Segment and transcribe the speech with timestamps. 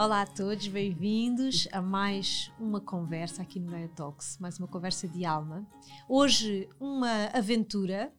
[0.00, 5.06] Olá a todos, bem-vindos a mais uma conversa aqui no Gaia Talks, mais uma conversa
[5.06, 5.68] de alma.
[6.08, 8.10] Hoje, uma aventura.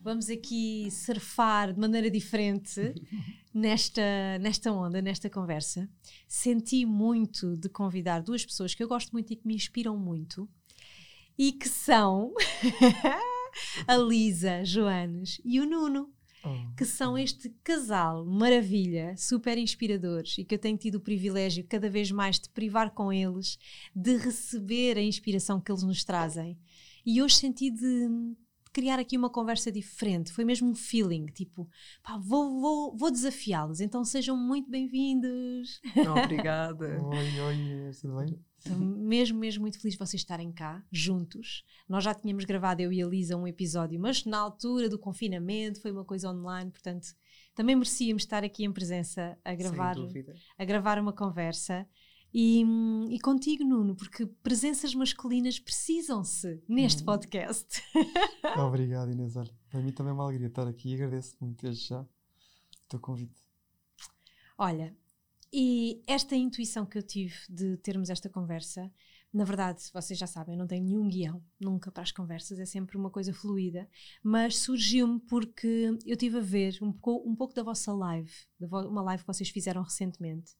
[0.00, 2.94] Vamos aqui surfar de maneira diferente
[3.52, 5.90] nesta, nesta onda, nesta conversa.
[6.28, 10.48] Senti muito de convidar duas pessoas que eu gosto muito e que me inspiram muito
[11.36, 12.32] e que são
[13.88, 16.13] a Lisa Joanes e o Nuno.
[16.44, 21.64] Oh, que são este casal maravilha, super inspiradores e que eu tenho tido o privilégio
[21.68, 23.58] cada vez mais de privar com eles,
[23.94, 26.58] de receber a inspiração que eles nos trazem.
[27.04, 28.08] E hoje senti de
[28.72, 31.68] criar aqui uma conversa diferente, foi mesmo um feeling, tipo,
[32.02, 35.80] pá, vou, vou, vou desafiá-los, então sejam muito bem-vindos.
[36.24, 37.00] Obrigada.
[37.00, 38.38] oi, oi, tudo bem?
[38.66, 41.62] Estou mesmo, mesmo muito feliz de vocês estarem cá, juntos.
[41.86, 45.82] Nós já tínhamos gravado, eu e a Lisa, um episódio, mas na altura do confinamento,
[45.82, 47.14] foi uma coisa online, portanto,
[47.54, 49.96] também merecíamos estar aqui em presença a gravar,
[50.56, 51.86] a gravar uma conversa.
[52.32, 52.64] E,
[53.10, 57.04] e contigo, Nuno, porque presenças masculinas precisam-se neste hum.
[57.04, 57.82] podcast.
[58.58, 59.36] Obrigado, Inês.
[59.36, 62.08] Olha, para mim também é uma alegria estar aqui e agradeço muito desde já o
[62.88, 63.40] teu convite.
[64.56, 64.96] Olha,
[65.56, 68.92] e esta intuição que eu tive de termos esta conversa,
[69.32, 72.96] na verdade, vocês já sabem, não tenho nenhum guião, nunca para as conversas, é sempre
[72.96, 73.88] uma coisa fluida,
[74.20, 79.00] mas surgiu-me porque eu tive a ver um pouco, um pouco da vossa live, uma
[79.02, 80.56] live que vocês fizeram recentemente,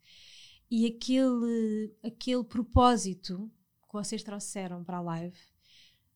[0.71, 3.51] e aquele, aquele propósito
[3.89, 5.39] que vocês trouxeram para a live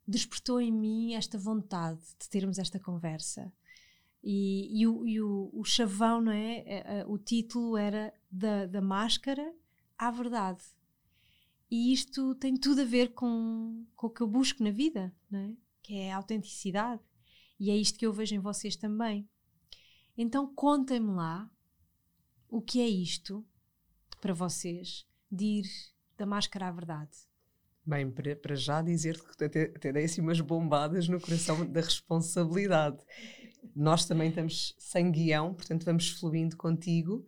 [0.07, 3.53] despertou em mim esta vontade de termos esta conversa
[4.23, 6.59] e, e, o, e o, o, chavão, não é?
[6.59, 9.55] é, é o título era da, da máscara
[9.97, 10.63] à verdade.
[11.71, 15.39] E isto tem tudo a ver com, com o que eu busco na vida, não
[15.39, 15.57] é?
[15.83, 17.03] que é a autenticidade.
[17.61, 19.29] E é isto que eu vejo em vocês também.
[20.17, 21.51] Então contem-me lá
[22.49, 23.45] o que é isto
[24.21, 25.67] para vocês de ir
[26.17, 27.17] da máscara à verdade.
[27.87, 32.99] Bem, para, já dizer que até, até dei assim umas bombadas no coração da responsabilidade
[33.75, 37.27] nós também estamos sem guião, portanto vamos fluindo contigo.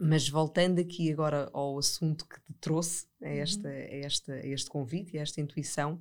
[0.00, 3.32] Mas voltando aqui agora ao assunto que te trouxe, a, uhum.
[3.32, 6.00] esta, a, esta, a este convite, a esta intuição,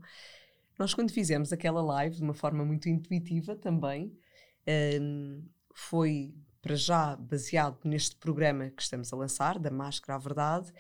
[0.78, 4.16] nós quando fizemos aquela live de uma forma muito intuitiva também,
[5.02, 10.72] um, foi para já baseado neste programa que estamos a lançar, da Máscara à Verdade,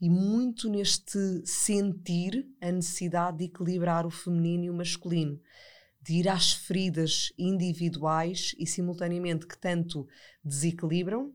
[0.00, 5.40] e muito neste sentir a necessidade de equilibrar o feminino e o masculino
[6.02, 10.06] de ir às feridas individuais e simultaneamente que tanto
[10.44, 11.32] desequilibram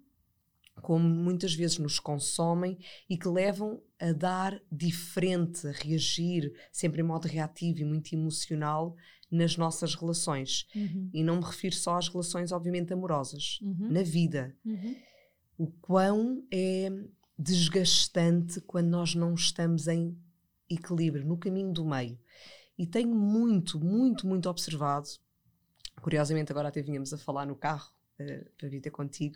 [0.81, 2.77] como muitas vezes nos consomem
[3.09, 8.95] e que levam a dar diferente, a reagir sempre em modo reativo e muito emocional
[9.29, 10.67] nas nossas relações.
[10.75, 11.09] Uhum.
[11.13, 13.89] E não me refiro só às relações, obviamente, amorosas, uhum.
[13.89, 14.55] na vida.
[14.63, 14.95] Uhum.
[15.57, 16.89] O quão é
[17.37, 20.17] desgastante quando nós não estamos em
[20.69, 22.17] equilíbrio, no caminho do meio.
[22.77, 25.07] E tenho muito, muito, muito observado.
[26.01, 29.35] Curiosamente, agora até vínhamos a falar no carro uh, para vir ter contigo,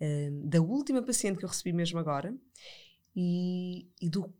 [0.00, 2.36] uh, da última paciente que eu recebi mesmo agora
[3.16, 4.32] e, e do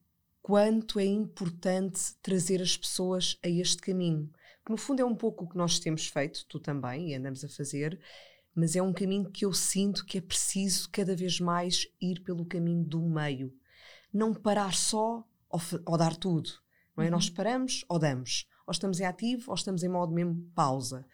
[0.42, 4.30] quanto é importante trazer as pessoas a este caminho.
[4.64, 7.44] Que no fundo é um pouco o que nós temos feito, tu também, e andamos
[7.44, 7.98] a fazer,
[8.54, 12.44] mas é um caminho que eu sinto que é preciso cada vez mais ir pelo
[12.44, 13.52] caminho do meio.
[14.12, 16.50] Não parar só ou, ou dar tudo.
[16.98, 17.06] Não é?
[17.06, 17.12] Uhum.
[17.12, 18.46] Nós paramos ou damos.
[18.66, 21.06] Ou estamos em ativo ou estamos em modo mesmo pausa.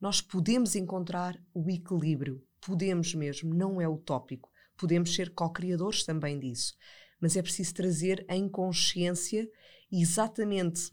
[0.00, 2.44] Nós podemos encontrar o equilíbrio.
[2.60, 4.50] Podemos mesmo, não é utópico.
[4.76, 6.74] Podemos ser co-criadores também disso.
[7.20, 9.48] Mas é preciso trazer em consciência
[9.90, 10.90] exatamente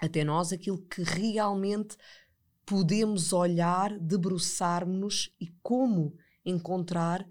[0.00, 1.96] até nós aquilo que realmente
[2.64, 6.14] podemos olhar, debruçarmos-nos e como
[6.44, 7.26] encontrar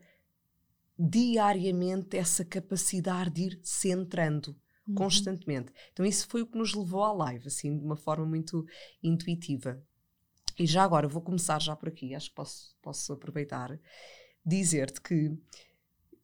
[0.97, 4.55] diariamente essa capacidade de ir centrando
[4.87, 4.95] uhum.
[4.95, 5.71] constantemente.
[5.91, 8.65] Então isso foi o que nos levou à live, assim, de uma forma muito
[9.01, 9.81] intuitiva.
[10.57, 13.77] E já agora, vou começar já por aqui, acho que posso, posso aproveitar,
[14.45, 15.37] dizer-te que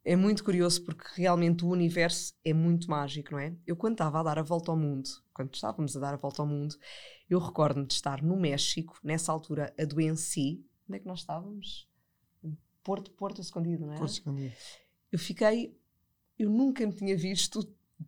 [0.03, 3.55] é muito curioso porque realmente o universo é muito mágico, não é?
[3.67, 6.41] Eu quando estava a dar a volta ao mundo, quando estávamos a dar a volta
[6.41, 6.75] ao mundo,
[7.29, 10.65] eu recordo-me de estar no México, nessa altura adoeci.
[10.87, 11.87] Onde é que nós estávamos?
[12.83, 13.97] Porto, Porto Escondido, não é?
[13.97, 14.53] Porto Escondido.
[15.11, 15.77] Eu fiquei,
[16.37, 17.63] eu nunca me tinha visto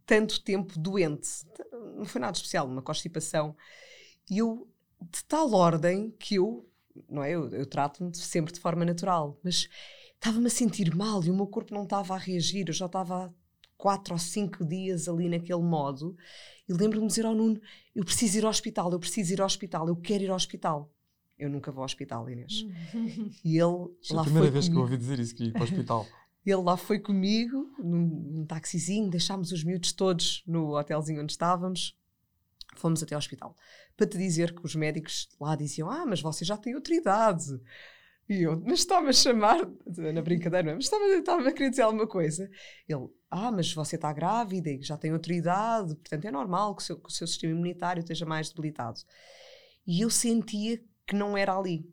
[0.05, 1.29] tanto tempo doente.
[1.95, 3.55] Não foi nada especial, uma constipação.
[4.29, 4.67] E eu,
[5.01, 6.69] de tal ordem que eu,
[7.09, 7.31] não é?
[7.31, 9.67] Eu, eu trato-me sempre de forma natural, mas
[10.15, 12.67] estava-me a sentir mal e o meu corpo não estava a reagir.
[12.67, 13.29] Eu já estava há
[13.77, 16.15] quatro ou cinco dias ali naquele modo.
[16.67, 17.59] E lembro-me de dizer ao Nuno:
[17.93, 20.89] Eu preciso ir ao hospital, eu preciso ir ao hospital, eu quero ir ao hospital.
[21.37, 22.63] Eu nunca vou ao hospital, Inês.
[23.43, 24.81] e ele Isto é a primeira foi vez que eu comigo.
[24.81, 26.07] ouvi dizer isso, que ia para o hospital.
[26.45, 31.97] Ele lá foi comigo, num, num taxizinho, deixámos os miúdos todos no hotelzinho onde estávamos,
[32.75, 33.55] fomos até ao hospital.
[33.95, 37.59] Para te dizer que os médicos lá diziam: Ah, mas você já tem outra idade.
[38.27, 39.59] E eu, mas está-me a chamar,
[40.13, 42.49] na brincadeira, mas está a querer dizer alguma coisa.
[42.87, 46.83] Ele, ah, mas você está grávida e já tem outra idade, portanto é normal que
[46.83, 49.01] o seu, que o seu sistema imunitário esteja mais debilitado.
[49.85, 51.85] E eu sentia que não era ali.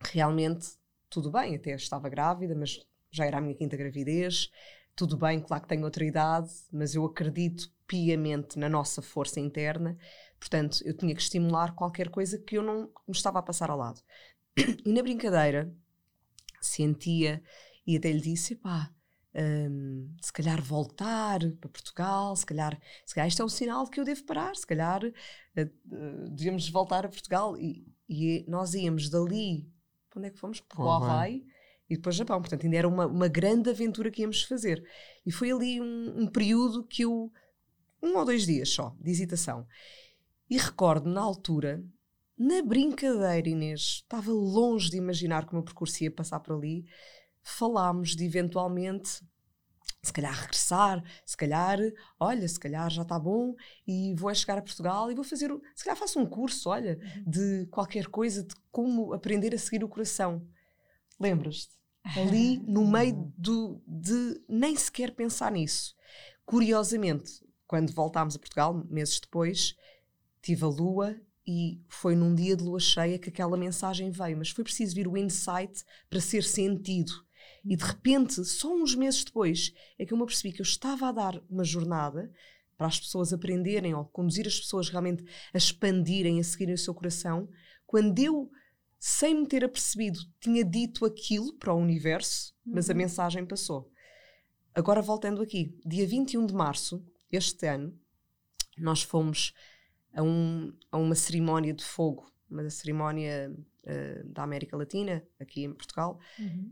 [0.00, 0.66] Realmente,
[1.10, 2.80] tudo bem, até estava grávida, mas
[3.10, 4.50] já era a minha quinta gravidez.
[4.94, 9.96] Tudo bem, claro que tenho outra idade, mas eu acredito piamente na nossa força interna.
[10.38, 13.78] Portanto, eu tinha que estimular qualquer coisa que eu não me estava a passar ao
[13.78, 14.00] lado.
[14.84, 15.72] E na brincadeira,
[16.60, 17.42] sentia
[17.86, 18.90] e até lhe disse: pá,
[19.34, 23.90] hum, se calhar voltar para Portugal, se calhar, se calhar isto é um sinal de
[23.90, 25.02] que eu devo parar, se calhar
[25.56, 25.68] eh,
[26.30, 27.56] devíamos voltar a Portugal.
[27.56, 29.70] E, e nós íamos dali,
[30.08, 30.60] para onde é que fomos?
[30.60, 31.46] Para o Para o Havaí.
[31.90, 32.40] E depois Japão.
[32.40, 34.80] Portanto, ainda era uma, uma grande aventura que íamos fazer.
[35.26, 37.30] E foi ali um, um período que eu.
[38.00, 39.66] um ou dois dias só de hesitação.
[40.48, 41.84] E recordo na altura,
[42.38, 46.86] na brincadeira, Inês, estava longe de imaginar que o meu percurso ia passar por ali.
[47.42, 49.20] Falámos de eventualmente.
[50.02, 51.78] Se calhar regressar, se calhar,
[52.18, 53.54] olha, se calhar já está bom
[53.86, 56.96] e vou a chegar a Portugal e vou fazer, se calhar faço um curso, olha,
[57.26, 60.48] de qualquer coisa, de como aprender a seguir o coração.
[61.20, 61.79] Lembras-te?
[62.04, 65.94] Ali no meio do, de nem sequer pensar nisso.
[66.44, 69.76] Curiosamente, quando voltámos a Portugal, meses depois,
[70.42, 71.16] tive a lua
[71.46, 75.06] e foi num dia de lua cheia que aquela mensagem veio, mas foi preciso vir
[75.06, 77.12] o insight para ser sentido.
[77.64, 81.08] E de repente, só uns meses depois, é que eu me apercebi que eu estava
[81.08, 82.30] a dar uma jornada
[82.76, 86.94] para as pessoas aprenderem ou conduzir as pessoas realmente a expandirem, a seguirem o seu
[86.94, 87.48] coração,
[87.86, 88.50] quando eu
[89.02, 93.90] sem me ter apercebido, tinha dito aquilo para o universo, mas a mensagem passou.
[94.74, 97.02] Agora, voltando aqui, dia 21 de março,
[97.32, 97.98] este ano,
[98.78, 99.54] nós fomos
[100.12, 105.72] a, um- a uma cerimónia de fogo, uma cerimónia eh, da América Latina, aqui em
[105.72, 106.70] Portugal, Uhum.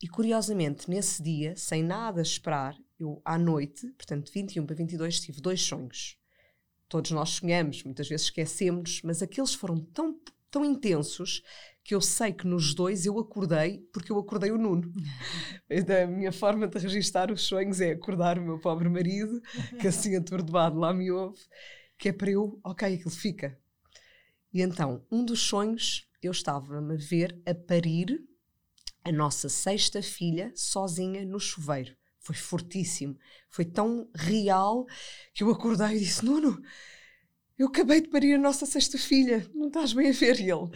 [0.00, 5.18] e curiosamente, nesse dia, sem nada esperar, eu à noite, portanto, de 21 para 22,
[5.20, 6.16] tive dois sonhos.
[6.88, 10.16] Todos nós sonhamos, muitas vezes esquecemos, mas aqueles foram tão,
[10.54, 11.42] tão intensos
[11.82, 14.92] que eu sei que nos dois eu acordei porque eu acordei o Nuno.
[15.68, 19.42] a minha forma de registar os sonhos é acordar o meu pobre marido,
[19.80, 21.40] que assim atordoado lá me ouve,
[21.98, 23.58] que é para eu, ok, aquilo fica.
[24.52, 28.22] E então, um dos sonhos, eu estava-me a ver a parir
[29.02, 31.96] a nossa sexta filha sozinha no chuveiro.
[32.20, 33.18] Foi fortíssimo.
[33.50, 34.86] Foi tão real
[35.34, 36.62] que eu acordei e disse: Nuno,
[37.58, 39.48] eu acabei de parir a nossa sexta filha.
[39.54, 40.40] Não estás bem a ver?
[40.40, 40.70] E ele,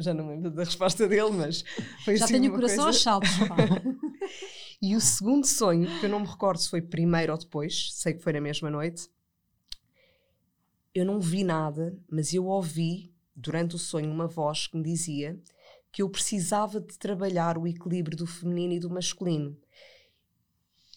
[0.00, 1.62] já não me lembro da resposta dele, mas
[2.04, 3.02] foi Já assim tenho o coração aos coisa...
[3.02, 3.30] saltos.
[3.48, 3.56] pá.
[4.82, 8.12] E o segundo sonho, que eu não me recordo se foi primeiro ou depois, sei
[8.12, 9.08] que foi na mesma noite,
[10.94, 15.40] eu não vi nada, mas eu ouvi durante o sonho uma voz que me dizia
[15.90, 19.56] que eu precisava de trabalhar o equilíbrio do feminino e do masculino.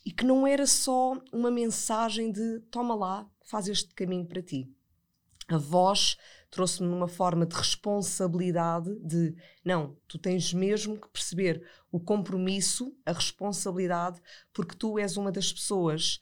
[0.06, 4.70] E que não era só uma mensagem de toma lá, faz este caminho para ti.
[5.48, 6.18] A voz
[6.50, 13.12] trouxe-me numa forma de responsabilidade de não, tu tens mesmo que perceber o compromisso, a
[13.12, 14.22] responsabilidade,
[14.54, 16.20] porque tu és uma das pessoas,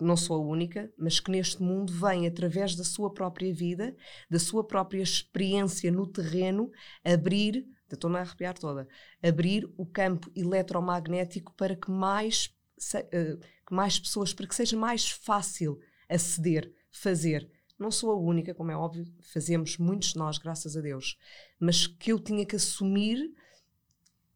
[0.00, 3.96] não sou a única, mas que neste mundo vem através da sua própria vida,
[4.28, 6.70] da sua própria experiência no terreno,
[7.04, 8.88] abrir, estou-me a arrepiar toda,
[9.22, 12.52] abrir o campo eletromagnético para que mais,
[12.94, 15.78] eh, que mais pessoas, para que seja mais fácil
[16.08, 17.48] aceder, fazer.
[17.82, 21.18] Não sou a única, como é óbvio, fazemos muitos de nós, graças a Deus,
[21.60, 23.32] mas que eu tinha que assumir,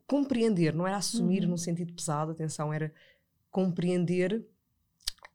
[0.07, 1.51] compreender, não era assumir Uhum.
[1.51, 2.93] num sentido pesado, atenção, era
[3.51, 4.45] compreender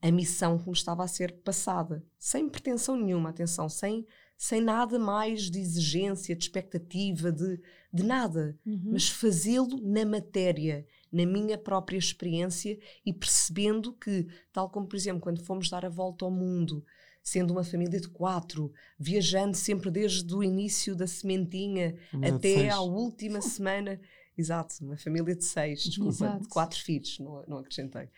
[0.02, 4.06] a missão que me estava a ser passada, sem pretensão nenhuma, atenção, sem,
[4.38, 7.60] sem nada mais de exigência, de expectativa, de,
[7.94, 8.92] de nada, Uhum.
[8.94, 15.22] mas fazê-lo na matéria, na minha própria experiência e percebendo que, tal como, por exemplo,
[15.22, 16.84] quando fomos dar a volta ao mundo,
[17.24, 22.74] sendo uma família de quatro, viajando sempre desde o início da sementinha de até seis.
[22.74, 24.00] à última semana.
[24.38, 26.42] Exato, uma família de seis, desculpa, Exato.
[26.44, 28.10] de quatro filhos, não, não acrescentei.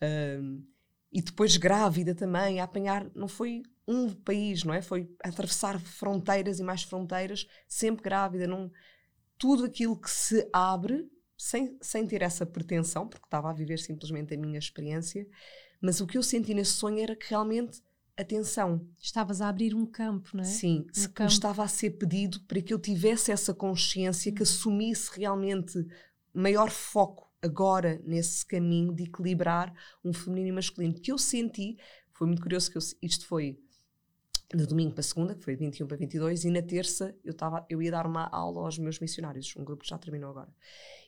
[0.00, 0.62] Ahm,
[1.12, 4.82] e depois grávida também, a apanhar, não foi um país, não é?
[4.82, 8.70] Foi atravessar fronteiras e mais fronteiras, sempre grávida, num,
[9.38, 14.34] tudo aquilo que se abre, sem, sem ter essa pretensão, porque estava a viver simplesmente
[14.34, 15.26] a minha experiência,
[15.80, 17.80] mas o que eu senti nesse sonho era que realmente,
[18.16, 18.86] atenção.
[18.98, 20.46] Estavas a abrir um campo, não é?
[20.46, 21.30] Sim, um campo.
[21.30, 25.86] estava a ser pedido para que eu tivesse essa consciência, que assumisse realmente
[26.32, 29.72] maior foco agora nesse caminho de equilibrar
[30.04, 30.94] um feminino e masculino.
[30.94, 31.76] Que eu senti,
[32.12, 33.58] foi muito curioso que eu, isto foi
[34.54, 37.66] de domingo para segunda, que foi de 21 para 22, e na terça eu, tava,
[37.68, 40.48] eu ia dar uma aula aos meus missionários, um grupo que já terminou agora.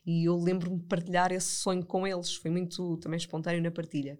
[0.05, 4.19] E eu lembro-me de partilhar esse sonho com eles, foi muito também espontâneo na partilha.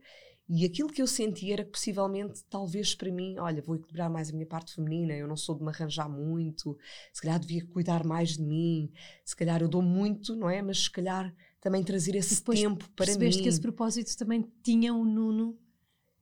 [0.49, 4.31] E aquilo que eu senti era que possivelmente, talvez para mim, olha, vou equilibrar mais
[4.31, 6.79] a minha parte feminina, eu não sou de me arranjar muito,
[7.13, 8.91] se calhar devia cuidar mais de mim,
[9.25, 10.63] se calhar eu dou muito, não é?
[10.63, 13.31] Mas se calhar também trazer esse Depois tempo para mim.
[13.31, 15.59] Que esse propósito também tinha o Nuno.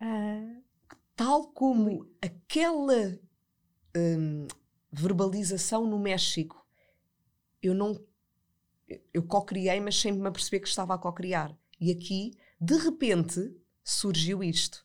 [0.00, 0.60] ah,
[1.14, 3.18] Tal como aquela
[3.96, 4.46] hum,
[4.90, 6.66] verbalização no México,
[7.62, 7.98] eu não.
[9.12, 11.56] Eu co-criei, mas sem me aperceber que estava a co-criar.
[11.80, 13.54] E aqui, de repente,
[13.86, 14.84] surgiu isto.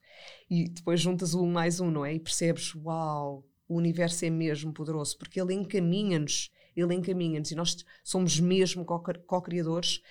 [0.50, 2.13] E depois juntas um mais um, não é?
[2.13, 7.75] E percebes, uau, o universo é mesmo poderoso, porque ele encaminha-nos, ele encaminha-nos, e nós
[8.03, 10.01] somos mesmo co-criadores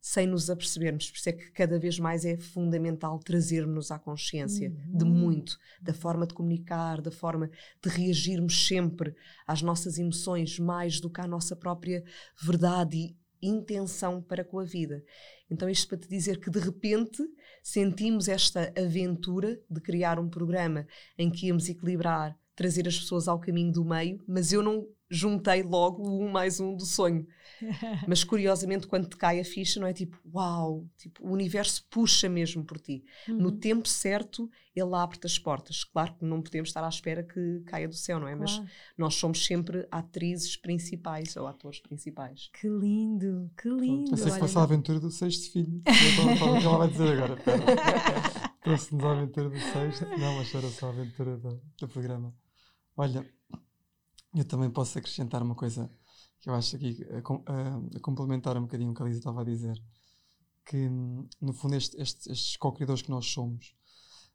[0.00, 1.10] sem nos apercebermos.
[1.10, 5.10] Por isso é que cada vez mais é fundamental trazermos à consciência de Uhum.
[5.10, 7.50] muito, da forma de comunicar, da forma
[7.82, 9.14] de reagirmos sempre
[9.46, 12.02] às nossas emoções, mais do que à nossa própria
[12.40, 15.04] verdade e intenção para com a vida.
[15.50, 17.22] Então, isto para te dizer que de repente
[17.62, 20.86] sentimos esta aventura de criar um programa
[21.16, 25.62] em que íamos equilibrar, trazer as pessoas ao caminho do meio, mas eu não juntei
[25.62, 27.26] logo o um mais um do sonho.
[28.06, 32.28] Mas curiosamente, quando te cai a ficha, não é tipo, uau, tipo, o universo puxa
[32.28, 33.04] mesmo por ti.
[33.26, 35.82] No uhum, tempo certo, ele abre-te as portas.
[35.82, 38.34] Claro que não podemos estar à espera que caia do céu, não é?
[38.34, 38.70] Mas claro.
[38.96, 42.50] nós somos sempre atrizes principais ou atores principais.
[42.60, 44.10] Que lindo, que lindo.
[44.10, 45.82] Pensei que fosse a aventura do sexto filho.
[45.86, 47.42] Eu estava a falar o que ela vai dizer agora.
[48.62, 50.04] Trouxe-nos a aventura do sexto.
[50.18, 52.34] Não, mas era só a aventura do, do programa.
[52.96, 53.24] Olha,
[54.40, 55.90] eu também posso acrescentar uma coisa
[56.40, 59.18] que eu acho aqui, a, com- a- a complementar um bocadinho o que a Lisa
[59.18, 59.80] estava a dizer.
[60.64, 60.88] Que,
[61.40, 63.74] no fundo, este- estes, estes co-criadores que nós somos,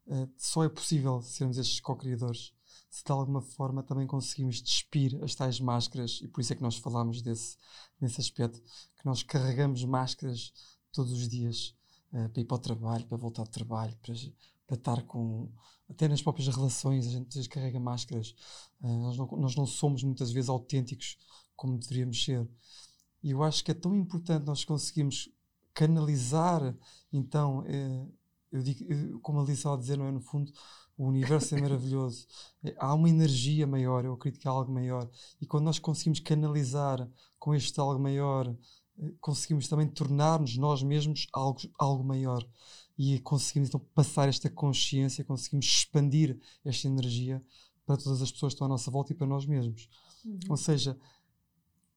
[0.08, 2.52] eh, só é possível sermos estes co-criadores
[2.90, 6.62] se de alguma forma também conseguimos despir as tais máscaras, e por isso é que
[6.62, 7.56] nós falámos desse,
[8.00, 10.52] nesse aspecto, que nós carregamos máscaras
[10.92, 11.74] todos os dias
[12.12, 14.14] eh, para ir para o trabalho, para voltar do trabalho, para,
[14.66, 15.50] para estar com.
[15.88, 18.34] Até nas próprias relações, a gente às vezes carrega máscaras.
[18.82, 21.18] Eh, nós, não, nós não somos muitas vezes autênticos
[21.56, 22.48] como deveríamos ser.
[23.22, 25.30] E eu acho que é tão importante nós conseguirmos
[25.72, 26.76] canalizar,
[27.12, 28.06] então, eh,
[28.52, 30.12] eu digo, como a Lisa a dizer, não é?
[30.12, 30.52] No fundo,
[30.96, 32.26] o universo é maravilhoso.
[32.62, 35.10] Eh, Há uma energia maior, eu acredito que há algo maior.
[35.40, 38.46] E quando nós conseguimos canalizar com este algo maior,
[38.98, 42.46] eh, conseguimos também tornar-nos nós mesmos algo, algo maior.
[42.96, 47.42] E conseguimos então passar esta consciência, conseguimos expandir esta energia
[47.84, 49.88] para todas as pessoas que estão à nossa volta e para nós mesmos.
[50.24, 50.38] Uhum.
[50.48, 50.98] Ou seja,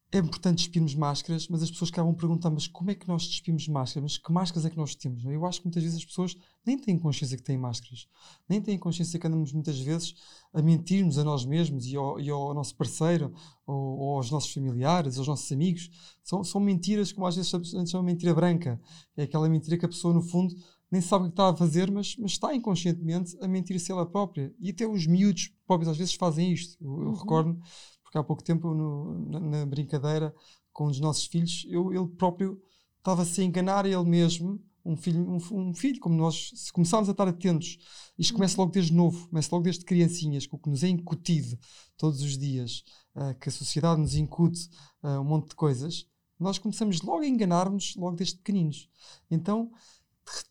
[0.09, 3.67] é importante despirmos máscaras, mas as pessoas acabam perguntar, mas como é que nós despimos
[3.67, 4.03] máscaras?
[4.03, 5.25] Mas que máscaras é que nós temos?
[5.25, 5.35] é?
[5.35, 8.07] Eu acho que muitas vezes as pessoas nem têm consciência que têm máscaras.
[8.47, 10.15] Nem têm consciência que andamos muitas vezes
[10.53, 13.33] a mentirmos a nós mesmos e ao, e ao nosso parceiro,
[13.65, 15.89] ou, ou aos nossos familiares, aos nossos amigos.
[16.23, 18.79] São, são mentiras, como às vezes a gente chama mentira branca.
[19.17, 20.55] É aquela mentira que a pessoa, no fundo,
[20.91, 24.53] nem sabe o que está a fazer, mas, mas está inconscientemente a mentir-se ela própria.
[24.59, 26.77] E até os miúdos próprios às vezes fazem isto.
[26.83, 27.13] Eu, eu Uhum.
[27.13, 27.59] recordo
[28.03, 30.33] porque há pouco tempo no- na, na brincadeira
[30.71, 32.61] com um dos nossos filhos, eu, ele próprio
[32.99, 35.37] estava-se a enganar a ele mesmo, um filho, um,
[35.69, 37.77] um filho, como nós, se começarmos a estar atentos,
[38.17, 41.57] isto começa logo desde novo, começa logo desde criancinhas, com o que nos é incutido
[41.97, 42.83] todos os dias,
[43.15, 44.69] ah, que a sociedade nos incute
[45.03, 46.05] ah, um monte de coisas,
[46.39, 48.87] nós começamos logo a enganar-nos, logo desde pequeninos.
[49.29, 49.71] Então,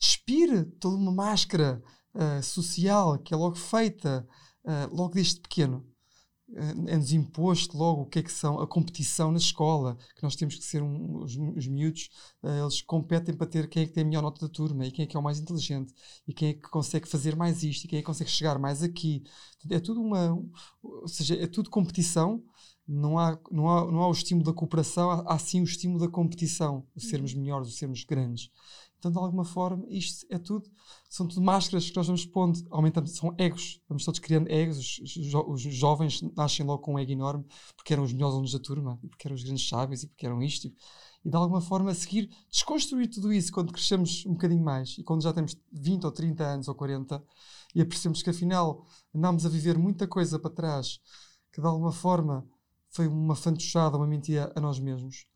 [0.01, 1.83] despir toda uma máscara
[2.15, 4.27] ah, social que é logo feita
[4.65, 5.87] ah, logo desde pequeno
[6.55, 10.37] eh, é-nos imposto logo o que é que são a competição na escola, que nós
[10.37, 12.09] temos que ser um, os, os miúdos,
[12.43, 15.05] eles competem para ter quem é que tem a melhor nota da turma e quem
[15.05, 15.93] é que é o mais inteligente
[16.27, 18.83] e quem é que consegue fazer mais isto e quem é que consegue chegar mais
[18.83, 19.25] aqui.
[19.71, 20.39] É tudo uma,
[20.83, 22.43] ou seja, é tudo competição.
[22.89, 25.99] Não há, não, há, não há o estímulo da cooperação, há, há sim o estímulo
[25.99, 28.49] da competição, o sermos melhores, o sermos grandes.
[29.07, 30.69] Portanto, de alguma forma, isto é tudo,
[31.09, 35.11] são tudo máscaras que nós vamos pondo, aumentando, são egos, vamos todos criando egos, os,
[35.11, 37.45] jo os jovens nascem logo com um ego enorme,
[37.77, 40.27] porque eram os melhores alunos da turma, e porque eram os grandes sábios, e porque
[40.27, 40.73] eram isto,
[41.25, 45.05] e de alguma forma a seguir desconstruir tudo isso quando crescemos um bocadinho mais, e
[45.05, 47.23] quando já temos 20 ou 30 anos ou 40,
[47.77, 50.99] e apercebemos que afinal andámos a viver muita coisa para trás,
[51.53, 52.45] que de alguma forma
[52.91, 55.27] foi uma fantochada, uma mentira a nós mesmos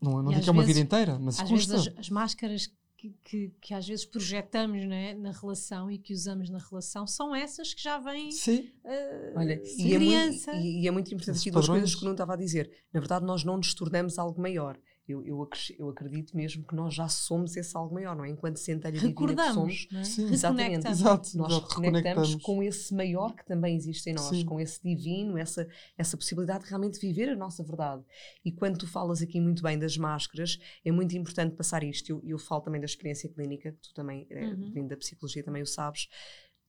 [0.00, 1.72] não, não digo que é uma vezes, vida inteira, mas às custa.
[1.74, 6.12] vezes as, as máscaras que, que, que, às vezes projetamos né, na relação e que
[6.12, 8.70] usamos na relação são essas que já vêm Sim.
[8.84, 10.50] Uh, Olha, e criança.
[10.50, 12.70] É muito, e, e, é muito importante aqui duas coisas que não estava a dizer.
[12.92, 14.78] Na verdade, nós não nos tornamos algo maior.
[15.10, 15.48] Eu, eu,
[15.78, 18.30] eu, acredito mesmo que nós já somos esse algo maior, não é?
[18.30, 19.88] Enquanto centelha divina que somos.
[19.90, 20.04] Não é?
[20.04, 20.32] Sim.
[20.32, 20.86] Exatamente.
[20.86, 21.36] Exato.
[21.36, 24.44] Nós reconectamos com esse maior que também existe em nós, Sim.
[24.44, 28.02] com esse divino, essa, essa possibilidade de realmente viver a nossa verdade.
[28.44, 32.10] E quando tu falas aqui muito bem das máscaras, é muito importante passar isto.
[32.10, 34.70] Eu, eu falo também da experiência clínica, tu também, eh, uhum.
[34.72, 36.08] vindo da psicologia, também o sabes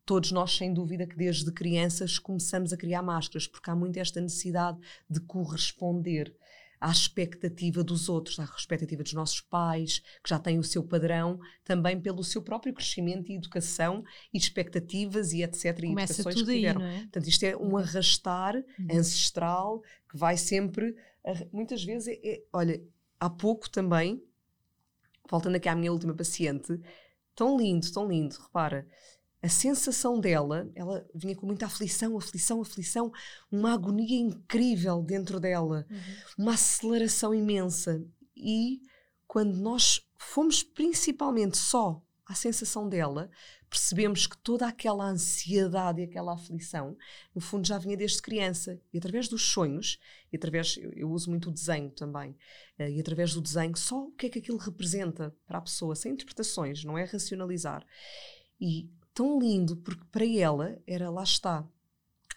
[0.05, 4.19] todos nós, sem dúvida, que desde crianças começamos a criar máscaras, porque há muito esta
[4.19, 4.77] necessidade
[5.10, 6.36] de corresponder
[6.82, 11.40] à expectativa dos outros, à expectativa dos nossos pais, que já têm o seu padrão,
[11.64, 15.80] também pelo seu próprio crescimento e educação e expectativas e etc.
[15.80, 16.82] Começa e educações tudo que tiveram.
[16.82, 17.00] Aí, não é?
[17.02, 18.88] Portanto, isto é um arrastar uhum.
[18.92, 20.96] ancestral que vai sempre.
[21.54, 22.84] Muitas vezes, é, é, olha,
[23.20, 24.20] há pouco também,
[25.30, 26.82] voltando aqui à minha última paciente,
[27.36, 28.88] tão lindo, tão lindo, repara
[29.41, 33.12] a sensação dela, ela vinha com muita aflição, aflição, aflição,
[33.51, 35.98] uma agonia incrível dentro dela, uhum.
[36.38, 38.03] uma aceleração imensa.
[38.36, 38.81] E
[39.27, 43.31] quando nós fomos principalmente só à sensação dela,
[43.67, 46.95] percebemos que toda aquela ansiedade e aquela aflição,
[47.33, 48.79] no fundo, já vinha desde criança.
[48.93, 49.98] E através dos sonhos,
[50.31, 52.31] e através, eu, eu uso muito o desenho também,
[52.77, 55.95] uh, e através do desenho, só o que é que aquilo representa para a pessoa,
[55.95, 57.83] sem interpretações, não é racionalizar.
[58.60, 61.68] E tão lindo, porque para ela era lá está.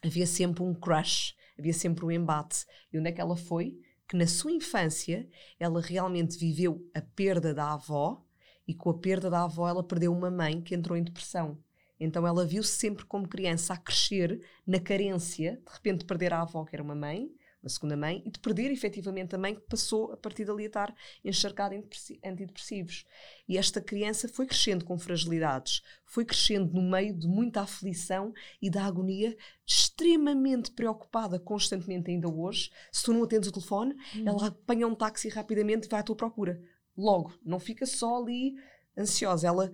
[0.02, 2.64] Havia sempre um crush, havia sempre um embate.
[2.93, 3.78] E onde é que ela foi?
[4.09, 5.28] Que na sua infância
[5.59, 8.25] ela realmente viveu a perda da avó
[8.66, 11.59] e com a perda da avó ela perdeu uma mãe que entrou em depressão.
[11.99, 16.64] Então ela viu-se sempre como criança a crescer na carência, de repente perder a avó,
[16.64, 17.31] que era uma mãe,
[17.64, 20.67] uma segunda mãe, e de perder efetivamente a mãe que passou a partir dali a
[20.67, 21.82] estar encharcada em
[22.23, 23.06] antidepressivos.
[23.49, 28.69] E esta criança foi crescendo com fragilidades, foi crescendo no meio de muita aflição e
[28.69, 29.34] da agonia,
[29.67, 32.71] extremamente preocupada constantemente ainda hoje.
[32.93, 34.25] Se tu não atendes o telefone, hum.
[34.26, 36.60] ela apanha um táxi rapidamente e vai à tua procura.
[36.95, 38.54] Logo, não fica só ali
[38.97, 39.73] ansiosa, ela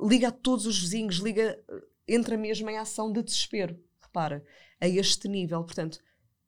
[0.00, 1.62] liga a todos os vizinhos, liga,
[2.08, 3.78] entra mesmo em ação de desespero.
[4.02, 4.44] Repara,
[4.80, 5.62] a este nível.
[5.62, 6.00] Portanto,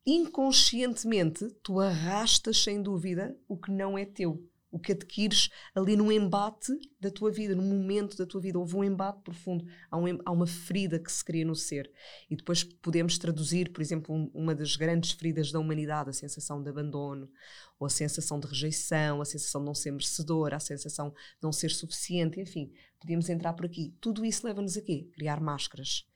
[0.07, 6.11] inconscientemente tu arrastas sem dúvida o que não é teu, o que adquires ali num
[6.11, 8.59] embate da tua vida, num momento da tua vida.
[8.59, 11.93] Houve um embate profundo, há, um, há uma ferida que se cria no ser.
[12.31, 16.63] E depois podemos traduzir, por exemplo, um, uma das grandes feridas da humanidade, a sensação
[16.63, 17.31] de abandono,
[17.79, 21.53] ou a sensação de rejeição, a sensação de não ser merecedor, a sensação de não
[21.53, 23.95] ser suficiente, enfim, podíamos entrar por aqui.
[24.01, 25.07] Tudo isso leva-nos a quê?
[25.13, 26.07] Criar máscaras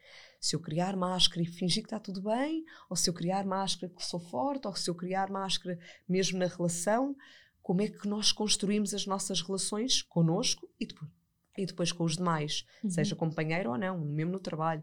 [0.40, 3.92] se eu criar máscara e fingir que está tudo bem, ou se eu criar máscara
[3.92, 7.16] que sou forte, ou se eu criar máscara mesmo na relação,
[7.62, 11.10] como é que nós construímos as nossas relações conosco e depois,
[11.58, 12.90] e depois com os demais, uhum.
[12.90, 14.82] seja companheiro ou não, mesmo no trabalho.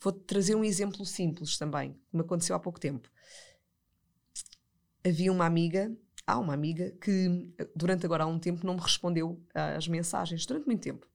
[0.00, 3.08] Vou trazer um exemplo simples também, que me aconteceu há pouco tempo.
[5.06, 9.40] Havia uma amiga, há uma amiga que durante agora há um tempo não me respondeu
[9.54, 11.11] às mensagens, durante muito tempo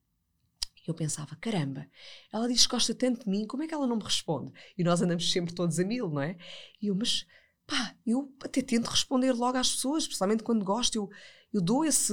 [0.90, 1.86] eu pensava, caramba,
[2.32, 4.52] ela diz que gosta tanto de mim, como é que ela não me responde?
[4.76, 6.36] E nós andamos sempre todos a mil, não é?
[6.80, 7.26] E eu, mas
[7.66, 11.10] pá, eu até tento responder logo às pessoas, especialmente quando gosto, eu,
[11.52, 12.12] eu dou esse,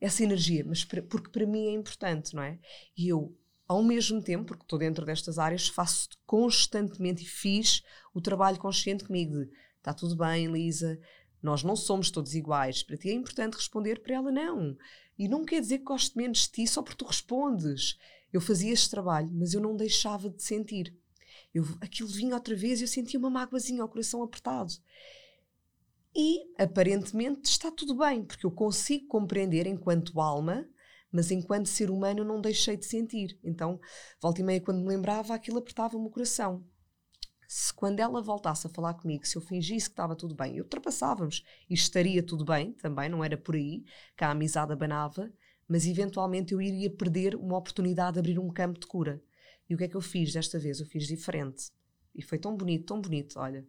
[0.00, 2.58] essa energia, mas porque para mim é importante, não é?
[2.96, 7.82] E eu, ao mesmo tempo, porque estou dentro destas áreas, faço constantemente e fiz
[8.14, 10.98] o trabalho consciente comigo de está tudo bem, Lisa,
[11.42, 12.82] nós não somos todos iguais.
[12.84, 14.76] Para ti é importante responder, para ela não.
[15.18, 17.98] E não quer dizer que gosto menos de ti só porque tu respondes.
[18.32, 20.96] Eu fazia este trabalho, mas eu não deixava de sentir.
[21.54, 24.72] Eu, aquilo vinha outra vez e eu sentia uma mágoazinha ao coração apertado.
[26.14, 30.68] E, aparentemente, está tudo bem, porque eu consigo compreender enquanto alma,
[31.10, 33.38] mas enquanto ser humano eu não deixei de sentir.
[33.44, 33.80] Então,
[34.20, 36.64] volta e meia, quando me lembrava, aquilo apertava-me o coração
[37.54, 41.44] se quando ela voltasse a falar comigo, se eu fingisse que estava tudo bem, ultrapassávamos
[41.68, 43.84] e estaria tudo bem também, não era por aí
[44.16, 45.30] que a amizade abanava,
[45.68, 49.22] mas eventualmente eu iria perder uma oportunidade de abrir um campo de cura.
[49.68, 50.80] E o que é que eu fiz desta vez?
[50.80, 51.70] Eu fiz diferente.
[52.14, 53.38] E foi tão bonito, tão bonito.
[53.38, 53.66] Olha,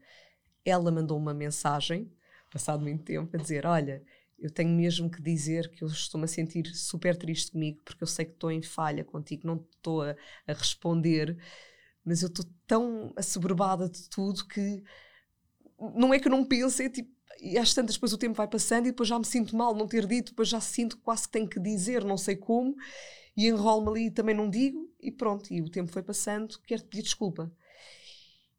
[0.63, 2.10] ela mandou uma mensagem,
[2.50, 4.02] passado muito tempo, a dizer: Olha,
[4.39, 8.08] eu tenho mesmo que dizer que eu estou-me a sentir super triste comigo, porque eu
[8.08, 10.15] sei que estou em falha contigo, não estou a,
[10.48, 11.38] a responder,
[12.06, 14.84] mas eu estou tão assoberbada de tudo que
[15.96, 17.12] não é que eu não pense, é tipo,
[17.42, 19.88] e às tantas depois o tempo vai passando e depois já me sinto mal não
[19.88, 22.76] ter dito, depois já sinto quase que tenho que dizer, não sei como,
[23.36, 26.88] e enrolo-me ali e também não digo, e pronto, e o tempo foi passando, quero-te
[26.88, 27.52] pedir desculpa.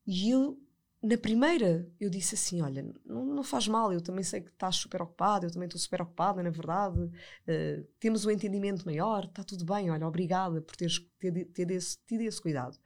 [0.06, 0.60] E eu,
[1.02, 4.76] na primeira, eu disse assim: Olha, não, não faz mal, eu também sei que estás
[4.76, 9.42] super ocupado, eu também estou super ocupada, na verdade, uh, temos um entendimento maior, está
[9.42, 12.78] tudo bem, olha, obrigada por teres ter, ter esse, tido esse cuidado.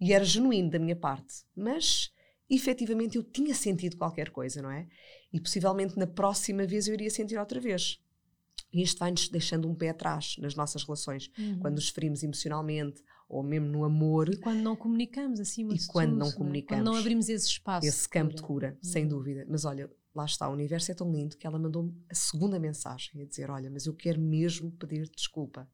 [0.00, 2.12] E era genuíno da minha parte, mas
[2.48, 4.86] efetivamente eu tinha sentido qualquer coisa, não é?
[5.32, 8.00] E possivelmente na próxima vez eu iria sentir outra vez.
[8.72, 11.30] E isto vai-nos deixando um pé atrás nas nossas relações.
[11.38, 11.58] Uhum.
[11.60, 14.28] Quando nos ferimos emocionalmente ou mesmo no amor.
[14.28, 16.82] E quando não comunicamos acima E quando tudo, não comunicamos.
[16.82, 17.86] Quando não abrimos esse espaço.
[17.86, 18.90] Esse campo de cura, uhum.
[18.90, 19.46] sem dúvida.
[19.48, 23.20] Mas olha, lá está, o universo é tão lindo que ela mandou-me a segunda mensagem
[23.22, 25.68] a dizer: Olha, mas eu quero mesmo pedir desculpa.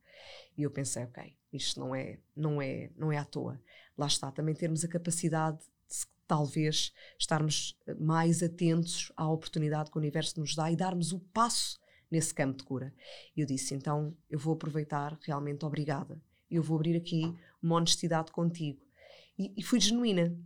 [0.57, 3.61] E eu pensei: Ok, isto não é, não é, não é à toa.
[3.97, 10.01] Lá está, também termos a capacidade de talvez estarmos mais atentos à oportunidade que o
[10.01, 12.95] universo nos dá e darmos o passo nesse campo de cura.
[13.37, 16.21] E eu disse: Então eu vou aproveitar, realmente obrigada
[16.53, 18.79] eu vou abrir aqui uma honestidade contigo.
[19.39, 20.37] E, e fui genuína.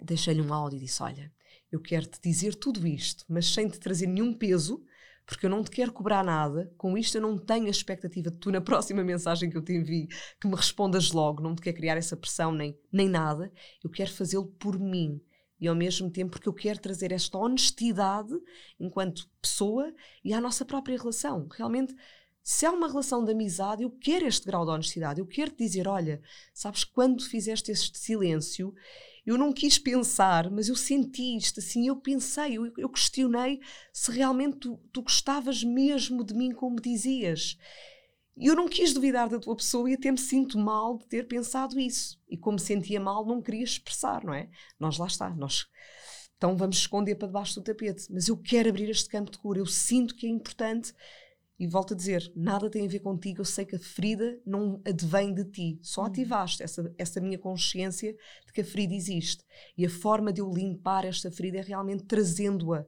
[0.00, 1.32] Deixei-lhe um áudio e disse: Olha,
[1.74, 4.84] eu quero te dizer tudo isto, mas sem te trazer nenhum peso,
[5.26, 6.72] porque eu não te quero cobrar nada.
[6.76, 9.72] Com isto, eu não tenho a expectativa de tu, na próxima mensagem que eu te
[9.72, 10.06] envie,
[10.40, 11.42] que me respondas logo.
[11.42, 13.50] Não te quero criar essa pressão nem, nem nada.
[13.82, 15.20] Eu quero fazê-lo por mim.
[15.60, 18.34] E ao mesmo tempo, porque eu quero trazer esta honestidade
[18.78, 21.48] enquanto pessoa e à nossa própria relação.
[21.50, 21.94] Realmente
[22.42, 25.18] se há uma relação de amizade, eu quero este grau de honestidade.
[25.18, 26.20] Eu quero te dizer: olha,
[26.52, 28.74] sabes, quando fizeste este silêncio,
[29.26, 31.88] eu não quis pensar, mas eu senti isto assim.
[31.88, 33.60] Eu pensei, eu, eu questionei
[33.92, 37.56] se realmente tu, tu gostavas mesmo de mim como dizias.
[38.36, 41.78] Eu não quis duvidar da tua pessoa e até me sinto mal de ter pensado
[41.78, 42.20] isso.
[42.28, 44.50] E como sentia mal, não queria expressar, não é?
[44.78, 45.66] Nós lá está, nós.
[46.36, 48.12] Então vamos esconder para debaixo do tapete.
[48.12, 49.58] Mas eu quero abrir este campo de cura.
[49.60, 50.92] Eu sinto que é importante
[51.58, 54.80] e volto a dizer, nada tem a ver contigo, eu sei que a ferida não
[54.84, 56.06] advém de ti, só uhum.
[56.08, 59.44] ativaste essa, essa minha consciência de que a ferida existe.
[59.76, 62.84] E a forma de eu limpar esta ferida é realmente trazendo-a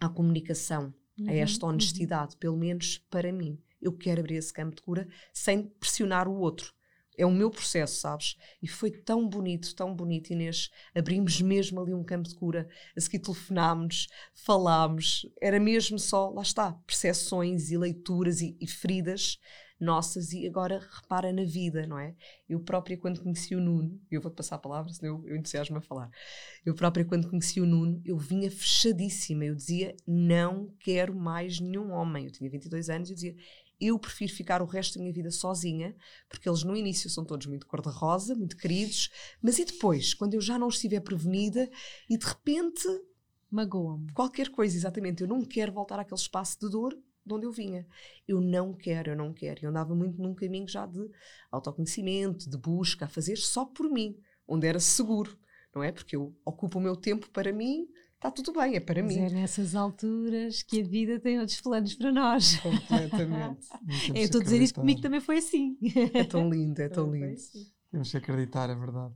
[0.00, 1.28] à comunicação, uhum.
[1.28, 1.72] a esta uhum.
[1.72, 2.40] honestidade, uhum.
[2.40, 3.58] pelo menos para mim.
[3.80, 6.74] Eu quero abrir esse campo de cura sem pressionar o outro
[7.16, 8.36] é o meu processo, sabes?
[8.62, 10.70] E foi tão bonito, tão bonito, Inês.
[10.94, 12.68] Abrimos mesmo ali um campo de cura.
[12.96, 15.26] A seguir telefonámos, falámos.
[15.40, 19.38] Era mesmo só, lá está, percepções e leituras e, e feridas
[19.80, 22.14] nossas e agora repara na vida, não é?
[22.48, 25.76] Eu própria, quando conheci o Nuno, eu vou-te passar a palavra, senão eu, eu entusiasmo
[25.76, 26.10] a falar.
[26.64, 29.44] Eu própria, quando conheci o Nuno, eu vinha fechadíssima.
[29.44, 32.26] Eu dizia, não quero mais nenhum homem.
[32.26, 33.36] Eu tinha 22 anos e dizia,
[33.80, 35.94] eu prefiro ficar o resto da minha vida sozinha,
[36.28, 39.10] porque eles no início são todos muito cor-de-rosa, muito queridos,
[39.42, 41.68] mas e depois, quando eu já não estiver prevenida
[42.08, 42.86] e de repente.
[43.50, 44.10] Magoam-me.
[44.12, 45.22] Qualquer coisa, exatamente.
[45.22, 47.86] Eu não quero voltar àquele espaço de dor de onde eu vinha.
[48.28, 49.64] Eu não quero, eu não quero.
[49.64, 51.08] Eu andava muito num caminho já de
[51.50, 55.38] autoconhecimento, de busca, a fazer só por mim, onde era seguro,
[55.74, 55.90] não é?
[55.90, 57.88] Porque eu ocupo o meu tempo para mim,
[58.24, 59.22] está tudo bem, é para Mas mim.
[59.22, 62.56] É nessas alturas que a vida tem outros planos para nós.
[62.60, 63.68] Completamente.
[64.08, 65.76] eu estou a dizer isso comigo também foi assim.
[66.14, 67.34] É tão lindo, é tão lindo.
[67.34, 67.66] Assim.
[67.90, 69.14] Temos que acreditar, é verdade.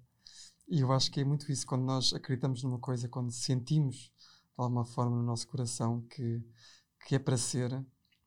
[0.69, 4.11] E eu acho que é muito isso, quando nós acreditamos numa coisa, quando sentimos de
[4.59, 6.43] alguma forma no nosso coração que,
[7.07, 7.71] que é para ser,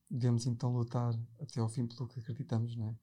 [0.10, 2.96] devemos então lutar até ao fim pelo que acreditamos, não é?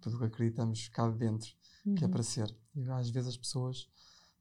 [0.00, 1.50] Pelo que acreditamos cá dentro,
[1.84, 1.94] uhum.
[1.94, 2.12] que é uhum.
[2.12, 2.56] para ser.
[2.74, 3.86] E às vezes as pessoas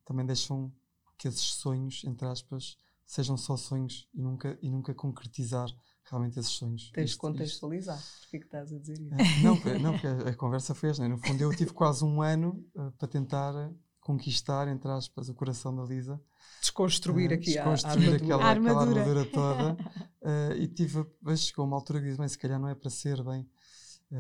[0.06, 0.72] também deixam
[1.18, 5.70] que esses sonhos, entre aspas, sejam só sonhos e nunca, e nunca concretizar
[6.04, 6.92] realmente esses sonhos.
[6.94, 8.02] Tens de contextualizar.
[8.22, 9.14] Porquê que estás a dizer isso?
[9.14, 11.04] É, não, não, porque a, a conversa foi esta.
[11.04, 11.10] Né?
[11.10, 15.76] No fundo, eu tive quase um ano uh, para tentar conquistar, entre aspas, o coração
[15.76, 16.22] da Lisa.
[16.62, 18.82] Desconstruir uh, aqui desconstruir a, aquela, a armadura.
[18.82, 19.74] aquela armadura toda.
[19.74, 22.90] uh, e tive, mas chegou uma altura que disse, bem, se calhar não é para
[22.90, 23.48] ser, bem.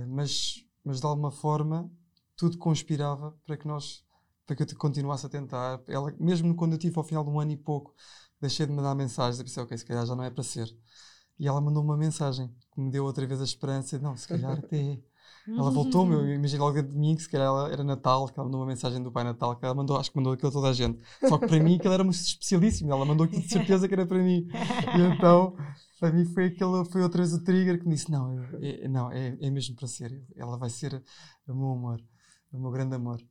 [0.08, 1.90] mas, mas de alguma forma,
[2.36, 4.04] tudo conspirava para que nós
[4.48, 5.82] para que eu continuasse a tentar.
[5.88, 7.94] Ela, mesmo quando eu tive ao final de um ano e pouco,
[8.42, 10.68] deixei de mandar mensagens, eu pensei, ok, se calhar já não é para ser.
[11.40, 14.58] E ela mandou uma mensagem que me deu outra vez a esperança, não, se calhar
[14.58, 15.00] até
[15.48, 18.46] Ela voltou-me, eu imaginei logo de mim que se calhar ela era Natal, que ela
[18.46, 20.70] mandou uma mensagem do Pai Natal, que ela mandou, acho que mandou aquilo a toda
[20.70, 21.02] a gente.
[21.28, 24.06] Só que para mim aquilo era muito especialíssimo, ela mandou aquilo de certeza que era
[24.06, 24.48] para mim.
[24.98, 25.56] E então,
[26.00, 29.12] para mim foi aquilo, foi outra vez o trigger que me disse, não, é, não,
[29.12, 31.02] é, é mesmo para ser, ela vai ser
[31.48, 32.02] o meu amor,
[32.52, 33.22] o meu grande amor.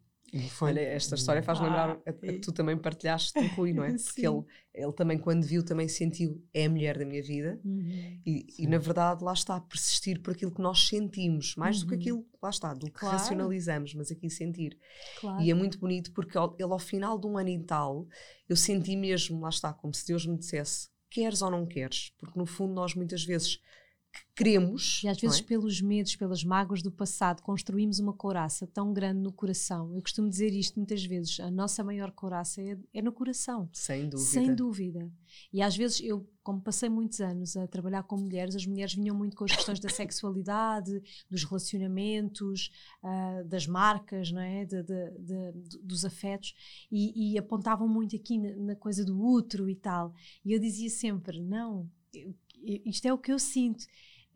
[0.50, 0.70] Foi.
[0.70, 3.84] Olha, esta história faz Ah, lembrar, a- a- e- tu também partilhaste do Rui, não
[3.84, 3.88] é?
[4.04, 4.42] Porque ele,
[4.74, 7.60] ele também, quando viu, também sentiu, é a mulher da minha vida.
[7.64, 8.20] Uhum.
[8.26, 11.94] E, e, na verdade, lá está, persistir por aquilo que nós sentimos, mais do que
[11.94, 12.00] Uhum.
[12.00, 13.16] aquilo, lá está, do que Claro.
[13.16, 14.76] racionalizamos, mas aqui sentir.
[15.20, 15.42] Claro.
[15.42, 18.06] E é muito bonito porque ele, ao final de um ano e tal,
[18.48, 22.12] eu senti mesmo, lá está, como se Deus me dissesse: queres ou não queres?
[22.18, 23.60] Porque no fundo, nós muitas vezes
[24.18, 25.00] que queremos.
[25.04, 25.46] E às não vezes, é?
[25.46, 29.92] pelos medos, pelas mágoas do passado, construímos uma couraça tão grande no coração.
[29.94, 33.68] Eu costumo dizer isto muitas vezes: a nossa maior couraça é, é no coração.
[33.72, 34.28] Sem dúvida.
[34.28, 35.12] Sem dúvida.
[35.52, 39.14] E às vezes eu, como passei muitos anos a trabalhar com mulheres, as mulheres vinham
[39.16, 42.70] muito com as questões da sexualidade, dos relacionamentos,
[43.02, 44.64] ah, das marcas, não é?
[44.64, 46.54] De- de- de- dos afetos,
[46.90, 50.14] e, e apontavam muito aqui na, na coisa do útero e tal.
[50.44, 51.90] E eu dizia sempre: não,
[52.84, 53.84] isto é o que eu sinto.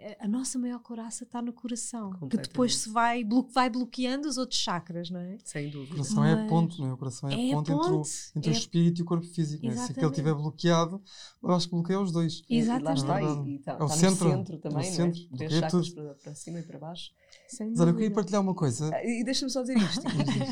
[0.03, 4.27] Eh, A nossa maior couraça está no coração, que depois se vai, blo- vai bloqueando
[4.29, 5.37] os outros chakras, não é?
[5.45, 5.93] Sem O dúvida.
[5.93, 6.93] coração é a Mas- ponto, não é?
[6.95, 8.03] O coração é, É ponte, entre, o,
[8.37, 9.63] entre é o espírito e o corpo físico.
[9.67, 9.75] Não é?
[9.77, 10.13] Se aquele Exatamente.
[10.21, 11.03] estiver bloqueado,
[11.43, 12.43] eu acho que bloqueia os dois.
[12.49, 12.99] E- e Lá Exatamente.
[12.99, 15.21] está, É e, e tá, É o tá no centro, centro é o também, centro,
[15.21, 15.37] não é?
[15.37, 17.11] Três chakras para, para cima e para baixo.
[17.49, 18.91] Sem Mas olha, eu queria partilhar uma coisa.
[18.95, 20.03] Ah, E deixa-me só dizer isto.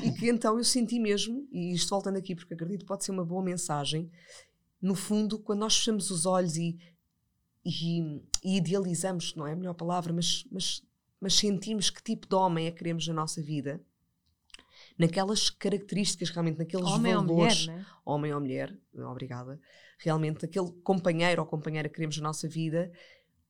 [0.04, 3.02] e, e que então eu senti mesmo, e isto voltando aqui, porque acredito que pode
[3.02, 4.10] ser uma boa mensagem,
[4.82, 6.76] no fundo, quando nós fechamos os olhos e,
[7.68, 10.82] e, e idealizamos, não é a melhor palavra, mas, mas,
[11.20, 13.78] mas sentimos que tipo de homem é que queremos na nossa vida,
[14.98, 17.86] naquelas características, realmente, naqueles Homem ou mulher, valores, não é?
[18.06, 19.60] homem ou mulher, obrigada,
[19.98, 22.90] realmente aquele companheiro ou companheira que queremos na nossa vida,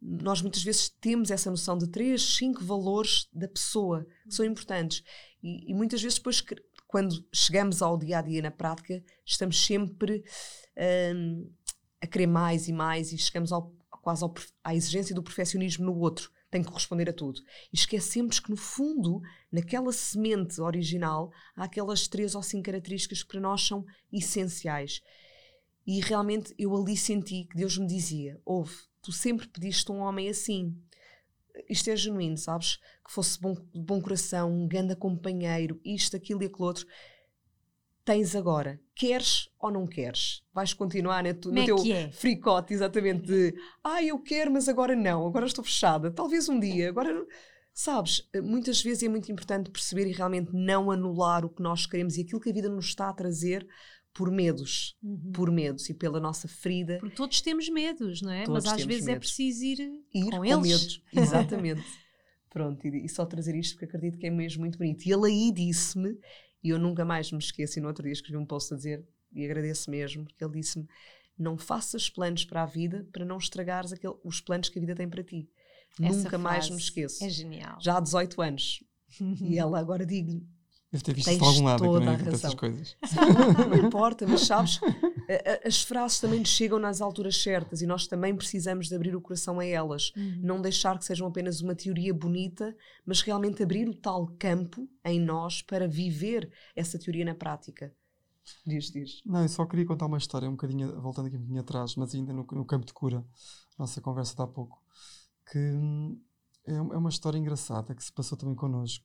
[0.00, 5.02] nós muitas vezes temos essa noção de três, cinco valores da pessoa que são importantes.
[5.42, 6.42] E, e muitas vezes depois,
[6.86, 10.24] quando chegamos ao dia a dia na prática, estamos sempre
[11.14, 11.50] hum,
[12.00, 13.74] a querer mais e mais e chegamos ao,
[14.08, 14.32] quase ao,
[14.64, 16.30] à exigência do perfeccionismo no outro.
[16.50, 17.42] Tem que corresponder a tudo.
[17.70, 19.20] E esquecemos que, no fundo,
[19.52, 25.02] naquela semente original, há aquelas três ou cinco características que para nós são essenciais.
[25.86, 30.30] E realmente eu ali senti que Deus me dizia: Ouve, tu sempre pediste um homem
[30.30, 30.74] assim.
[31.68, 32.76] Isto é genuíno, sabes?
[33.04, 36.86] Que fosse bom, bom coração, um grande companheiro, isto, aquilo e aquilo outro.
[38.08, 38.80] Tens agora.
[38.94, 40.42] Queres ou não queres?
[40.54, 42.10] Vais continuar né, tu, no é teu é?
[42.10, 46.10] fricote, exatamente, de ah, eu quero, mas agora não, agora estou fechada.
[46.10, 47.12] Talvez um dia, agora.
[47.12, 47.26] não."
[47.74, 52.16] Sabes, muitas vezes é muito importante perceber e realmente não anular o que nós queremos
[52.16, 53.68] e aquilo que a vida nos está a trazer
[54.14, 55.32] por medos, Uhum.
[55.32, 56.96] por medos e pela nossa ferida.
[57.00, 58.44] Porque todos temos medos, não é?
[58.46, 59.26] Todos Mas às vezes é medos.
[59.28, 59.80] preciso ir,
[60.14, 60.62] ir com, com, eles.
[60.66, 61.02] medos.
[61.12, 61.84] Exatamente.
[62.48, 65.04] Pronto, e, e só trazer isto porque acredito que é mesmo muito bonito.
[65.04, 66.18] E ele aí disse-me,
[66.62, 69.04] e eu nunca mais me esqueço, e no outro dia escrevi um post a dizer,
[69.32, 70.86] e agradeço mesmo, porque ele disse-me:
[71.38, 74.94] não faças planos para a vida para não estragares aquele, os planos que a vida
[74.94, 75.48] tem para ti.
[76.00, 77.24] Essa nunca mais me esqueço.
[77.24, 77.78] É genial.
[77.80, 78.82] Já há 18 anos.
[79.40, 80.46] E ela agora digo-lhe:
[80.92, 82.96] Deve ter visto Tens de algum lado, é que não a invento essas coisas.
[83.58, 85.17] Não, não importa, mas sabes, a- a-
[85.64, 89.20] as frases também nos chegam nas alturas certas e nós também precisamos de abrir o
[89.20, 90.12] coração a elas.
[90.16, 90.40] Uhum.
[90.42, 95.20] Não deixar que sejam apenas uma teoria bonita, mas realmente abrir o tal campo em
[95.20, 97.92] nós para viver essa teoria na prática.
[98.66, 99.20] Diz, diz.
[99.26, 102.14] Não, eu só queria contar uma história, um bocadinho, voltando aqui um bocadinho atrás, mas
[102.14, 103.24] ainda no, no campo de cura,
[103.78, 104.82] nossa conversa de há pouco,
[105.50, 106.18] que hum,
[106.66, 109.04] é, é uma história engraçada que se passou também connosco.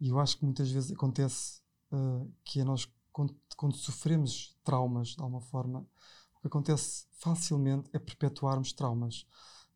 [0.00, 1.60] E eu acho que muitas vezes acontece
[1.92, 5.88] ah, que é nós, quando, quando sofremos traumas, de alguma forma,
[6.34, 9.26] o que acontece facilmente é perpetuarmos traumas.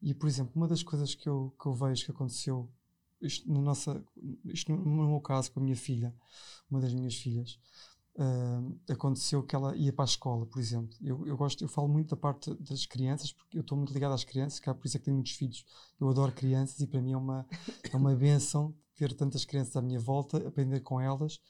[0.03, 2.71] E, por exemplo, uma das coisas que eu, que eu vejo que aconteceu,
[3.19, 4.05] isto no, nossa,
[4.45, 6.15] isto no meu caso com a minha filha,
[6.71, 7.59] uma das minhas filhas,
[8.19, 10.95] ah, aconteceu que ela ia para a escola, por exemplo.
[11.01, 14.13] Eu, eu gosto, eu falo muito da parte das crianças, porque eu estou muito ligado
[14.13, 15.65] às crianças, há por isso é que tenho muitos filhos.
[15.99, 17.47] Eu adoro crianças e para mim é uma,
[17.91, 21.41] é uma benção ter tantas crianças à minha volta, aprender com elas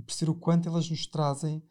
[0.00, 1.62] perceber o quanto elas nos trazem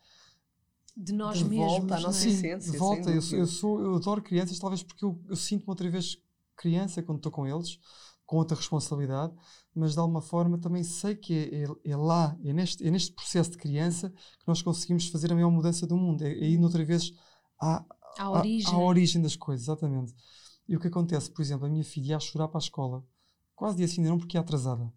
[0.95, 1.67] De nós De mesmos.
[1.71, 2.29] volta à não nossa é?
[2.29, 2.71] essência.
[2.71, 3.09] de volta.
[3.09, 6.17] Eu, eu, sou, eu adoro crianças, talvez porque eu, eu sinto-me outra vez
[6.57, 7.79] criança quando estou com eles,
[8.25, 9.33] com outra responsabilidade,
[9.73, 13.13] mas de alguma forma também sei que é, é- é lá, é neste, é neste
[13.13, 16.21] processo de criança que nós conseguimos fazer a maior mudança do mundo.
[16.23, 17.13] É, é ir outra vez
[17.59, 17.77] à,
[18.17, 18.73] À à- origem.
[18.73, 20.13] à origem das coisas, exatamente.
[20.67, 23.03] E o que acontece, por exemplo, a minha filha ia a chorar para a escola,
[23.55, 24.91] quase dia assim, não porque ia atrasada.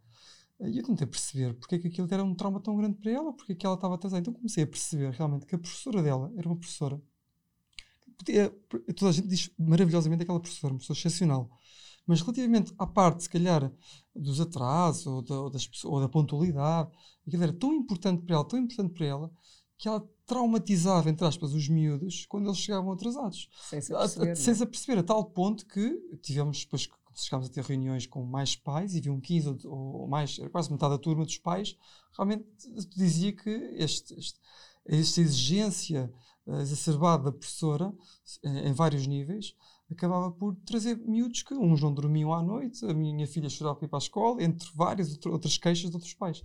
[0.65, 3.33] E eu tentei perceber porque é que aquilo era um trauma tão grande para ela,
[3.33, 4.21] porque é que ela estava atrasada.
[4.21, 7.01] Então comecei a perceber realmente que a professora dela era uma professora.
[8.19, 8.51] podia-
[8.97, 11.51] Toda a gente diz maravilhosamente aquela professora, uma pessoa excepcional.
[12.07, 13.73] Mas relativamente à parte, se calhar,
[14.15, 16.91] dos atrasos ou da, ou das ou da pontualidade,
[17.27, 19.31] aquilo era tão importante para ela, tão importante para ela,
[19.79, 23.49] que ela traumatizava, entre aspas, os miúdos quando eles chegavam atrasados.
[23.69, 24.37] Sem se A- a- aperceber.
[24.37, 25.91] sem se aperceber, a tal ponto que
[26.23, 26.95] tivemos depois que
[27.25, 30.95] chegámos a ter reuniões com mais pais e viam 15 ou, ou mais, quase metade
[30.95, 31.77] da turma dos pais,
[32.17, 32.45] realmente
[32.97, 34.41] dizia que este, este,
[34.87, 36.13] esta exigência
[36.47, 37.93] uh, exacerbada da professora,
[38.43, 39.55] em, vários níveis,
[39.91, 43.87] acabava por trazer miúdos que uns não dormiam à noite, a minha filha chorava para
[43.87, 46.43] ir para a escola, entre várias outras queixas de outros pais.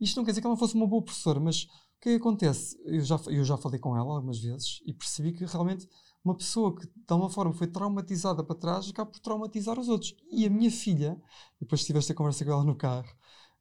[0.00, 2.14] Isto não quer dizer que ela não fosse uma boa professora, mas o que, é
[2.14, 2.78] acontece?
[2.84, 5.88] Eu já, eu já falei com ela algumas vezes e percebi que realmente
[6.28, 10.14] uma pessoa que de alguma forma foi traumatizada para trás acaba por traumatizar os outros.
[10.30, 11.20] E a minha filha,
[11.60, 13.08] depois tive esta conversa com ela no carro,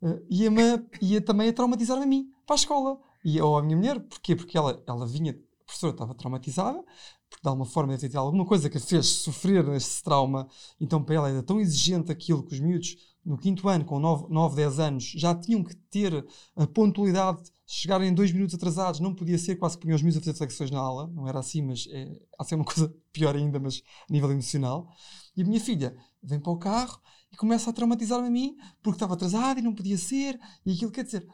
[0.02, 0.62] uh, ia-me
[1.02, 3.00] ia também a traumatizar a mim para a escola.
[3.24, 4.36] E, ou a minha mulher, porquê?
[4.36, 6.84] Porque ela, ela vinha, a professora estava traumatizada,
[7.30, 10.48] porque de alguma forma deve ter alguma coisa que a fez sofrer esse trauma,
[10.80, 14.28] então para ela era tão exigente aquilo que os miúdos no quinto ano, com 9,
[14.30, 16.26] 9 10 anos, já tinham que ter
[16.56, 20.22] a pontualidade, chegarem dois minutos atrasados, não podia ser, quase que punham os miúdos a
[20.22, 23.60] fazer flexões na aula, não era assim, mas é, há ser uma coisa pior ainda,
[23.60, 24.88] mas a nível emocional.
[25.36, 27.00] E a minha filha vem para o carro
[27.32, 30.92] e começa a traumatizar-me a mim, porque estava atrasada e não podia ser, e aquilo
[30.92, 31.28] quer dizer,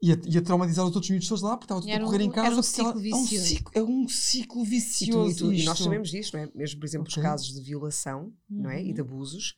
[0.00, 2.30] ia, ia traumatizar os outros miúdos todos lá, porque estava tudo a correr um, em
[2.30, 2.46] casa.
[2.46, 3.34] Era um ciclo ela, vicioso.
[3.34, 5.30] É um ciclo, é um ciclo vicioso.
[5.30, 6.50] E, tu, e, tu, e nós sabemos disto, não é?
[6.54, 7.22] Mesmo, por exemplo, okay.
[7.22, 8.62] os casos de violação uhum.
[8.62, 8.82] não é?
[8.82, 9.56] e de abusos,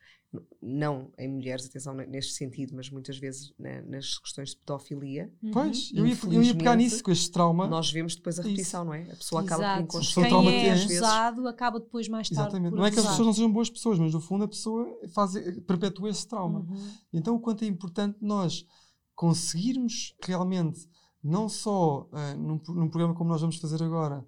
[0.61, 5.33] não em mulheres, atenção neste sentido, mas muitas vezes na, nas questões de pedofilia.
[5.43, 5.51] Uhum.
[5.51, 7.67] Pois, eu ia, eu ia pegar nisso, com este trauma.
[7.67, 9.03] Nós vemos depois a repetição, não é?
[9.05, 9.63] A pessoa Exato.
[9.63, 10.29] acaba por inconsciente.
[10.29, 12.71] Quem é abusado acaba depois mais tarde Exatamente.
[12.71, 14.87] por Não é que as pessoas não sejam boas pessoas, mas no fundo a pessoa
[15.15, 15.33] faz,
[15.67, 16.61] perpetua esse trauma.
[16.61, 16.91] Uhum.
[17.13, 18.67] Então o quanto é importante nós
[19.15, 20.89] conseguirmos realmente
[21.23, 24.25] não só uh, num, num, programa como nós vamos fazer agora,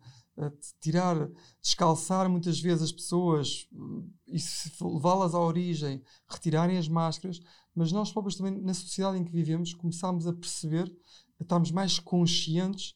[0.81, 1.29] tirar,
[1.61, 4.39] descalçar muitas vezes as pessoas uh, e
[4.81, 7.41] levá-las à origem, retirarem as máscaras,
[7.75, 10.91] mas nós próprios também, na sociedade em que vivemos, começamos a perceber,
[11.39, 12.95] a estarmos mais conscientes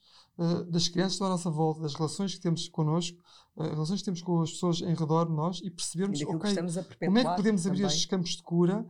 [0.69, 3.17] das crianças à nossa volta, das relações que temos connosco,
[3.57, 6.57] as relações que temos com as pessoas em redor de nós e percebermos, e ok,
[7.05, 7.87] como é que podemos abrir também.
[7.87, 8.85] estes campos de cura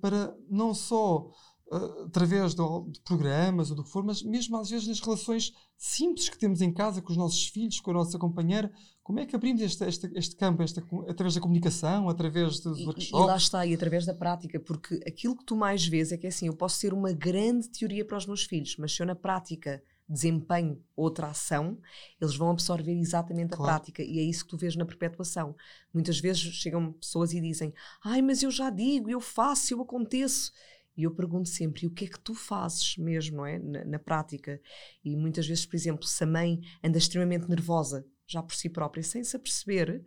[0.00, 1.30] para não só
[1.70, 5.52] Uh, através de, de, programas ou do que for, mas mesmo às vezes nas relações
[5.78, 8.72] simples que temos em casa com os nossos filhos, com a nossa companheira,
[9.04, 12.86] como é que abrimos este, este, este campo esta, através da comunicação, através dos e,
[12.86, 13.10] workshops?
[13.10, 16.26] E lá está, e através da prática, porque aquilo que tu mais vês é que
[16.26, 19.14] assim, eu posso ter uma grande teoria para os meus filhos, mas se eu na
[19.14, 19.80] prática
[20.10, 21.78] desempenho outra ação,
[22.20, 23.72] eles vão absorver exatamente a Claro.
[23.72, 24.02] prática.
[24.02, 25.54] E é isso que tu vês na perpetuação.
[25.94, 27.72] Muitas vezes chegam pessoas e dizem:
[28.04, 30.52] Ai, mas eu já digo, eu faço, eu aconteço.
[31.00, 33.58] E eu pergunto sempre: o que é que tu fazes mesmo, não é?
[33.58, 34.60] Na, na prática.
[35.02, 39.02] E muitas vezes, por exemplo, se a mãe anda extremamente nervosa, já por si própria,
[39.02, 40.04] sem se aperceber,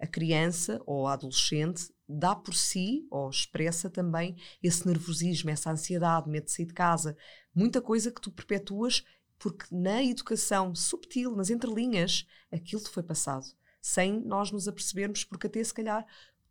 [0.00, 6.28] a criança ou a adolescente dá por si ou expressa também esse nervosismo, essa ansiedade,
[6.28, 7.16] medo de sair de casa.
[7.54, 9.04] Muita coisa que tu perpetuas
[9.38, 13.46] porque na educação subtil, nas entrelinhas, aquilo te foi passado.
[13.80, 16.04] Sem nós nos apercebermos, porque até se calhar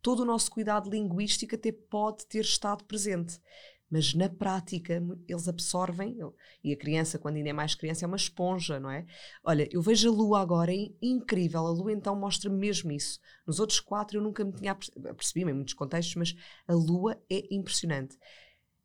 [0.04, 3.40] todo o nosso cuidado linguístico até pode ter estado presente.
[3.94, 6.18] Mas na prática eles absorvem,
[6.64, 9.06] e a criança, quando ainda é mais criança, é uma esponja, não é?
[9.44, 11.64] Olha, eu vejo a lua agora, é incrível.
[11.64, 13.20] A lua então mostra mesmo isso.
[13.46, 16.34] Nos outros quatro eu nunca me tinha apercebido, em muitos contextos, mas
[16.66, 18.18] a lua é impressionante.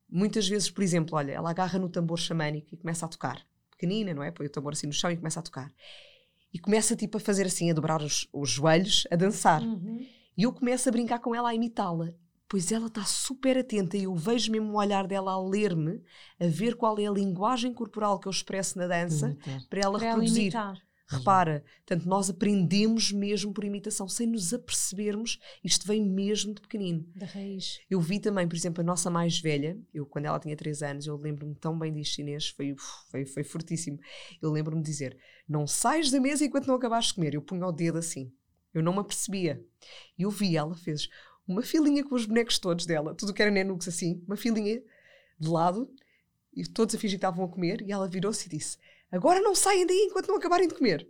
[0.07, 3.43] Muitas vezes, por exemplo, olha, ela agarra no tambor xamânico e começa a tocar.
[3.71, 4.29] Pequenina, não é?
[4.29, 5.73] Põe o tambor assim no chão e começa a tocar.
[6.53, 9.63] E começa tipo a fazer assim, a dobrar os, os joelhos, a dançar.
[9.63, 10.05] Uhum.
[10.37, 12.13] E eu começo a brincar com ela, a imitá-la.
[12.49, 16.01] Pois ela está super atenta e eu vejo mesmo o olhar dela a ler-me,
[16.39, 19.67] a ver qual é a linguagem corporal que eu expresso na dança, Imitar.
[19.69, 20.41] para ela Para ela reproduzir.
[20.43, 20.89] imitar.
[21.11, 27.03] Repara, tanto nós aprendemos mesmo por imitação, sem nos apercebermos, isto vem mesmo de pequenino.
[27.15, 27.79] Da raiz.
[27.89, 31.07] Eu vi também, por exemplo, a nossa mais velha, eu quando ela tinha 3 anos,
[31.07, 32.75] eu lembro-me tão bem disto chinês, foi,
[33.09, 33.97] foi, foi fortíssimo.
[34.39, 37.33] Eu lembro-me de dizer: Não sais da mesa enquanto não acabaste de comer.
[37.33, 38.31] Eu punha o dedo assim.
[38.71, 39.59] Eu não me apercebia.
[40.15, 41.09] E eu vi, ela fez
[41.49, 44.81] uma filinha com os bonecos todos dela, tudo que era nenuks assim, uma filinha
[45.39, 45.91] de lado,
[46.53, 48.77] e todos a fingir que estavam a comer, e ela virou-se e disse:
[49.11, 51.07] Agora não saem daí enquanto não acabarem de comer.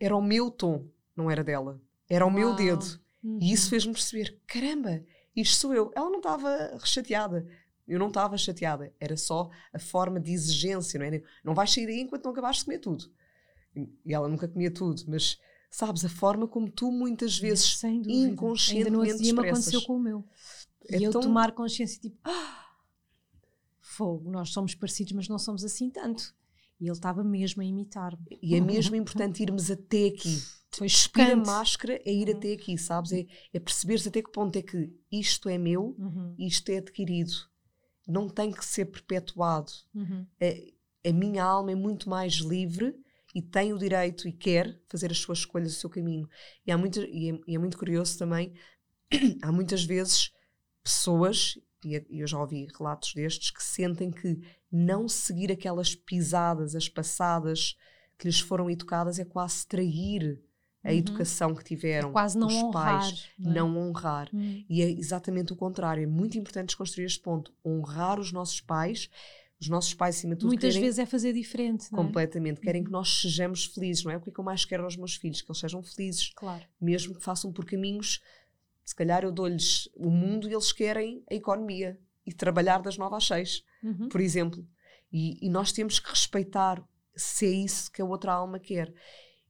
[0.00, 1.80] Era o meu tom, não era dela.
[2.08, 2.56] Era o meu Uau.
[2.56, 3.00] dedo.
[3.22, 3.38] Uhum.
[3.40, 5.04] E isso fez-me perceber: caramba,
[5.36, 5.90] isto sou eu.
[5.94, 7.46] Ela não estava chateada.
[7.86, 8.92] Eu não estava chateada.
[8.98, 11.22] Era só a forma de exigência, não é?
[11.44, 13.10] Não vais sair daí enquanto não acabaste de comer tudo.
[13.74, 15.38] E ela nunca comia tudo, mas
[15.72, 18.12] sabes, a forma como tu muitas vezes Sem dúvida.
[18.12, 20.24] Ainda no inconscientemente outro dia me aconteceu com o meu.
[20.88, 22.66] É e eu tão- tomar consciência, tipo, ah,
[23.80, 26.34] fogo, nós somos parecidos, mas não somos assim tanto.
[26.80, 28.38] E ele estava mesmo a imitar-me.
[28.42, 30.38] E é mesmo importante irmos até aqui.
[30.74, 33.12] Foi Despir a máscara é ir até aqui, sabes?
[33.12, 37.32] É, é perceberes até que ponto é que isto é meu, Uhum, isto é adquirido.
[38.08, 39.70] Não tem que ser perpetuado.
[39.94, 40.26] uhum.
[40.40, 42.96] A, a minha alma é muito mais livre
[43.34, 46.28] e tem o direito e quer fazer as suas escolhas, o seu caminho.
[46.66, 48.52] E, há muita, e, é, e é muito curioso também,
[49.42, 50.32] há muitas vezes
[50.82, 56.88] pessoas, e eu já ouvi relatos destes, que sentem que não seguir aquelas pisadas, as
[56.88, 57.76] passadas
[58.18, 60.40] que lhes foram educadas é quase trair
[60.84, 60.96] a uhum.
[60.96, 63.54] educação que tiveram, é quase não os honrar, pais, não, é?
[63.54, 64.28] não honrar.
[64.32, 64.64] Uhum.
[64.68, 66.02] E é exatamente o contrário.
[66.02, 67.52] É muito importante desconstruir este ponto.
[67.64, 69.08] Honrar os nossos pais,
[69.62, 71.86] os nossos pais, acima de tudo, Muitas querem, vezes é fazer diferente.
[71.86, 71.96] É?
[71.96, 72.60] completamente.
[72.60, 72.98] Querem que uhum.
[72.98, 74.16] nós sejamos felizes, não é?
[74.16, 75.40] O que é que eu mais quero aos meus filhos?
[75.40, 76.32] Que eles sejam felizes.
[76.34, 76.64] Claro.
[76.80, 78.20] Mesmo que façam por caminhos.
[78.84, 83.14] Se calhar eu dou-lhes o mundo e eles querem a economia e trabalhar das nove
[83.14, 84.08] às seis, uhum.
[84.08, 84.66] por exemplo.
[85.12, 86.82] E, e nós temos que respeitar
[87.14, 88.92] se é isso que a outra alma quer.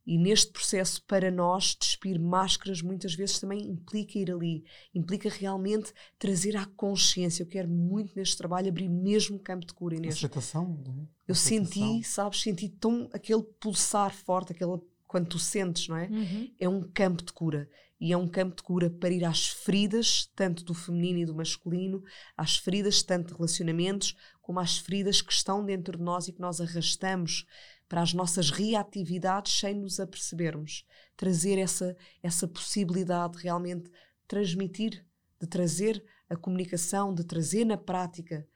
[0.05, 5.92] E neste processo, para nós, despir máscaras muitas vezes também implica ir ali, implica realmente
[6.18, 7.42] trazer à consciência.
[7.42, 9.96] Eu quero muito neste trabalho abrir mesmo campo de cura.
[9.96, 10.16] Inês.
[10.16, 10.82] Aceitação.
[10.86, 11.07] É?
[11.28, 16.09] Eu senti, sabes, senti tão aquele pulsar forte, aquela, quando tu sentes, não é?
[16.09, 16.50] Uhum.
[16.59, 17.68] É um campo de cura.
[18.00, 21.36] E é um campo de cura para ir às feridas, tanto do feminino e do
[21.36, 22.03] masculino,
[22.36, 26.40] às feridas tanto de relacionamentos, como às feridas que estão dentro de nós e que
[26.40, 27.46] nós arrastamos
[27.93, 30.86] para as nossas reatividades sem nos apercebermos.
[31.14, 33.90] Trazer essa, essa possibilidade de realmente
[34.26, 35.05] transmitir,
[35.38, 38.49] de trazer a comunicação, de trazer na prática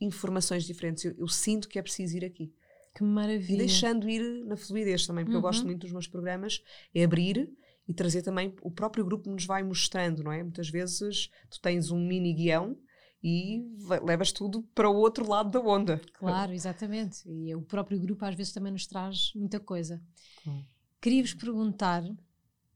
[0.00, 1.04] informações diferentes.
[1.04, 2.54] Eu, eu sinto que é preciso ir aqui.
[2.94, 3.54] Que maravilha.
[3.54, 5.42] E deixando ir na fluidez também, porque uhum.
[5.42, 5.66] eu gosto uhum.
[5.70, 6.62] muito dos meus programas,
[6.94, 7.50] é abrir
[7.88, 10.40] e trazer também, o próprio grupo nos vai mostrando, não é?
[10.40, 12.78] Muitas vezes tu tens um mini guião
[13.26, 13.64] e
[14.04, 15.98] levas tudo para o outro lado da onda.
[16.12, 17.26] Claro, exatamente.
[17.26, 19.98] E o próprio grupo às vezes também nos traz muita coisa.
[20.46, 20.62] Hum.
[21.00, 22.04] Queria-vos perguntar,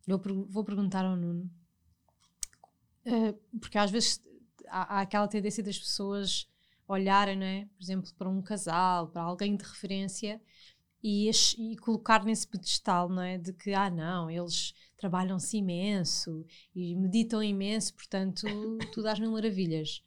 [0.06, 0.18] eu
[0.48, 1.50] vou perguntar ao Nuno,
[3.04, 4.22] uh, porque às vezes
[4.68, 6.48] há, aquela tendência das pessoas
[6.86, 7.66] olharem, não é?
[7.76, 10.40] por exemplo, para um casal, para alguém de referência
[11.02, 13.36] e, e colocar nesse pedestal, não é?
[13.36, 18.46] De que, ah, não, eles trabalham-se imenso e meditam imenso, portanto,
[18.94, 20.02] tudo às mil maravilhas.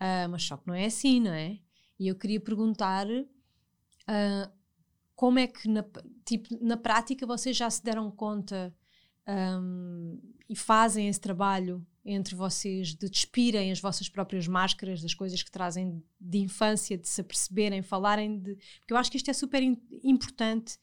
[0.00, 1.58] Uh, mas só que não é assim, não é?
[1.98, 4.50] E eu queria perguntar uh,
[5.14, 5.84] como é que na,
[6.24, 8.74] tipo, na prática vocês já se deram conta
[9.28, 15.42] um, e fazem esse trabalho entre vocês de despirem as vossas próprias máscaras das coisas
[15.42, 18.56] que trazem de infância, de se aperceberem, falarem de.
[18.78, 19.62] Porque eu acho que isto é super
[20.02, 20.78] importante,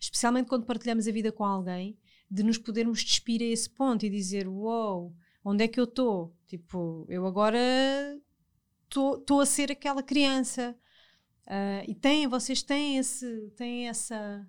[0.00, 1.98] especialmente quando partilhamos a vida com alguém,
[2.30, 5.84] de nos podermos despir a esse ponto e dizer: Uou, wow, onde é que eu
[5.84, 6.34] estou?
[6.46, 7.60] Tipo, eu agora
[8.92, 10.76] estou a ser aquela criança.
[11.46, 14.48] Uh, e têm, vocês têm, esse, têm essa.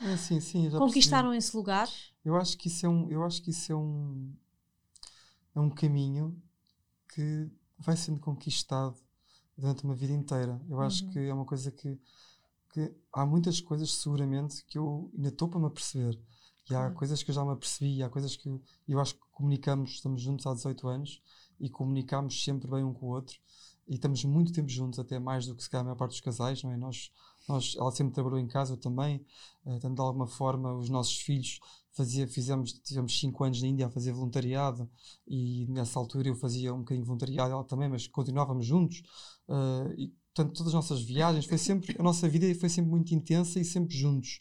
[0.00, 1.38] É, sim, sim, Conquistaram percebi.
[1.38, 1.88] esse lugar?
[2.24, 4.32] Eu acho que isso é um, eu acho que isso é um,
[5.54, 6.40] é um caminho
[7.12, 8.96] que vai sendo conquistado
[9.56, 10.60] durante uma vida inteira.
[10.68, 11.10] Eu acho uhum.
[11.10, 11.98] que é uma coisa que,
[12.72, 16.16] que há muitas coisas seguramente que eu ainda estou para me aperceber.
[16.70, 16.94] E há uhum.
[16.94, 20.46] coisas que eu já me apercebi, há coisas que eu acho que comunicamos, estamos juntos
[20.46, 21.22] há 18 anos
[21.60, 23.38] e comunicamos sempre bem um com o outro
[23.88, 26.20] e estamos muito tempo juntos, até mais do que se calhar a maior parte dos
[26.20, 26.76] casais, não é?
[26.76, 27.10] Nós,
[27.48, 29.24] nós, ela sempre trabalhou em casa, eu também,
[29.64, 31.58] uh, de alguma forma os nossos filhos
[31.92, 34.88] fazia, fizemos, tivemos 5 anos na Índia a fazer voluntariado
[35.26, 39.02] e nessa altura eu fazia um bocadinho de voluntariado, ela também, mas continuávamos juntos
[39.48, 43.14] uh, e portanto todas as nossas viagens, foi sempre, a nossa vida foi sempre muito
[43.14, 44.40] intensa e sempre juntos.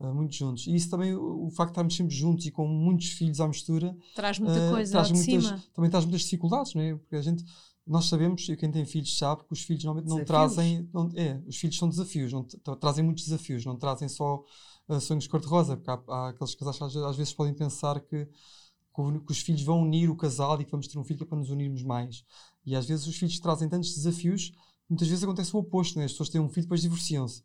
[0.00, 0.66] Uh, muito juntos.
[0.66, 3.46] E isso também, o, o, facto de estarmos sempre juntos e com muitos filhos à
[3.46, 5.62] mistura, traz muita uh, coisa traz muitas, cima.
[5.74, 6.96] Também traz muitas dificuldades, não é?
[6.96, 7.44] Porque a gente,
[7.86, 10.54] nós sabemos, e quem tem filhos sabe, que os filhos normalmente não desafios.
[10.54, 10.88] trazem.
[10.90, 12.44] Não, é, os filhos são desafios, não,
[12.76, 14.42] trazem muitos desafios, não trazem só
[14.88, 18.24] uh, sonhos cor-de-rosa, porque há, há, aqueles casais que às, às vezes podem pensar que,
[18.24, 21.26] que, os filhos vão unir o casal e que vamos ter um filho que é
[21.26, 22.24] para nos unirmos mais.
[22.64, 24.50] E às vezes os filhos trazem tantos desafios,
[24.88, 26.06] muitas vezes acontece o oposto, né?
[26.06, 27.42] as pessoas têm um filho e depois divorciam-se.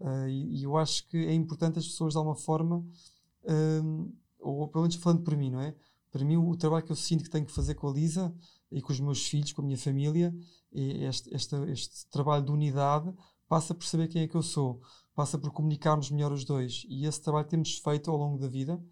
[0.00, 2.84] Uh, e, e, eu acho que é importante as pessoas, de alguma forma,
[4.38, 5.74] ou pelo menos falando por mim, não é?
[6.10, 8.34] Para mim, o, trabalho que eu sinto que tenho que fazer com a Lisa
[8.70, 10.34] e com os meus filhos, com a minha família,
[10.72, 13.12] é este, este, este trabalho de unidade
[13.48, 14.80] passa por saber quem é que eu sou,
[15.14, 16.84] passa por comunicarmos melhor os dois.
[16.88, 18.82] E esse trabalho temos feito ao longo da vida,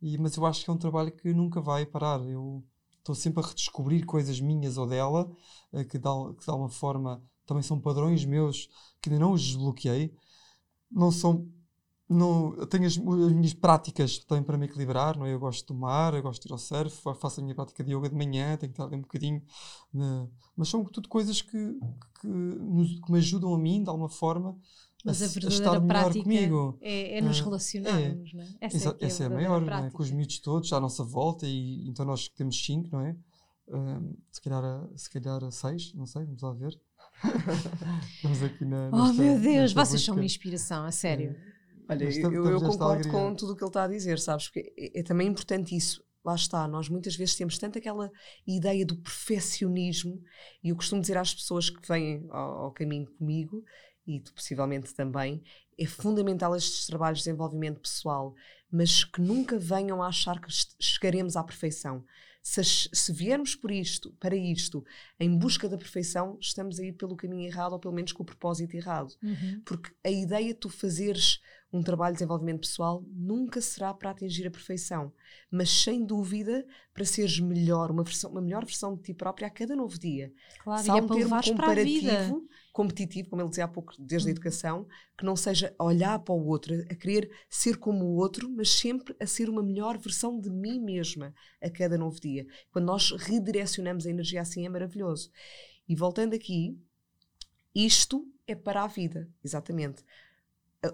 [0.00, 2.20] e, mas eu acho que é um trabalho que nunca vai parar.
[2.28, 2.64] Eu
[2.98, 5.30] estou sempre a redescobrir coisas minhas ou dela,
[5.72, 8.68] uh, que, de, que de alguma forma também são padrões meus
[9.00, 10.14] que ainda não os desbloqueei
[10.90, 11.48] não são.
[12.06, 15.32] Não, eu tenho as, as, minhas práticas também para me equilibrar, não é?
[15.32, 17.94] Eu gosto de tomar, eu gosto de ir ao surf, faço a minha prática de
[17.94, 19.42] yoga de manhã, tenho que estar ali um bocadinho.
[19.92, 20.28] Né?
[20.54, 21.78] Mas são tudo coisas que,
[22.20, 24.54] que, nos, que me ajudam a mim, de alguma forma,
[25.04, 26.78] mas a, a verdadeira prática comigo.
[26.80, 28.48] É, é nos ah, relacionarmos, é, não é?
[28.60, 29.90] Essa, é, é essa é, a maior, não é?
[29.90, 33.16] com os miúdos todos à nossa volta, e então nós temos cinco, não é?
[33.66, 34.62] Uh, se, calhar
[34.94, 36.78] se calhar seis, não sei, vamos lá ver.
[38.16, 38.90] Estamos aqui na.
[38.92, 41.36] Oh meu Deus, vocês são uma inspiração, a sério.
[41.50, 41.54] É.
[41.88, 44.46] Olha, eu, eu concordo com tudo o que ele está a dizer, sabes?
[44.48, 46.02] Porque é, é, também importante isso.
[46.24, 48.10] lá está, nós muitas vezes temos tanto aquela
[48.46, 50.22] ideia do perfeccionismo,
[50.62, 53.62] e eu costumo dizer às pessoas que vêm ao, ao caminho comigo,
[54.06, 55.42] e tu possivelmente também,
[55.78, 58.34] é fundamental estes trabalhos de desenvolvimento pessoal,
[58.70, 60.48] mas que nunca venham a achar que
[60.80, 62.04] chegaremos à perfeição.
[62.46, 64.84] Se, se, viermos por isto, para isto,
[65.18, 68.26] em busca da perfeição, estamos a ir pelo caminho errado, ou pelo menos com o
[68.26, 69.14] propósito errado.
[69.22, 69.62] Uhum.
[69.64, 71.40] Porque a ideia de tu fazeres
[71.76, 75.12] um trabalho de desenvolvimento pessoal nunca será para atingir a perfeição,
[75.50, 79.50] mas sem dúvida para seres melhor, uma, versão, uma melhor versão de ti própria a
[79.50, 80.32] cada novo dia.
[80.58, 81.36] Claro, Se há é um termo
[81.76, 82.38] vida.
[82.38, 84.32] comparativo, competitivo, como ele dizia há pouco, desde a Hum.
[84.32, 84.86] educação,
[85.18, 89.14] que não seja olhar para o outro, a querer ser como o outro, mas sempre
[89.20, 92.46] a ser uma melhor versão de mim mesma a cada novo dia.
[92.72, 95.30] Quando nós redirecionamos a energia assim é maravilhoso.
[95.88, 96.78] E voltando aqui,
[97.74, 100.04] isto é para a vida, exatamente.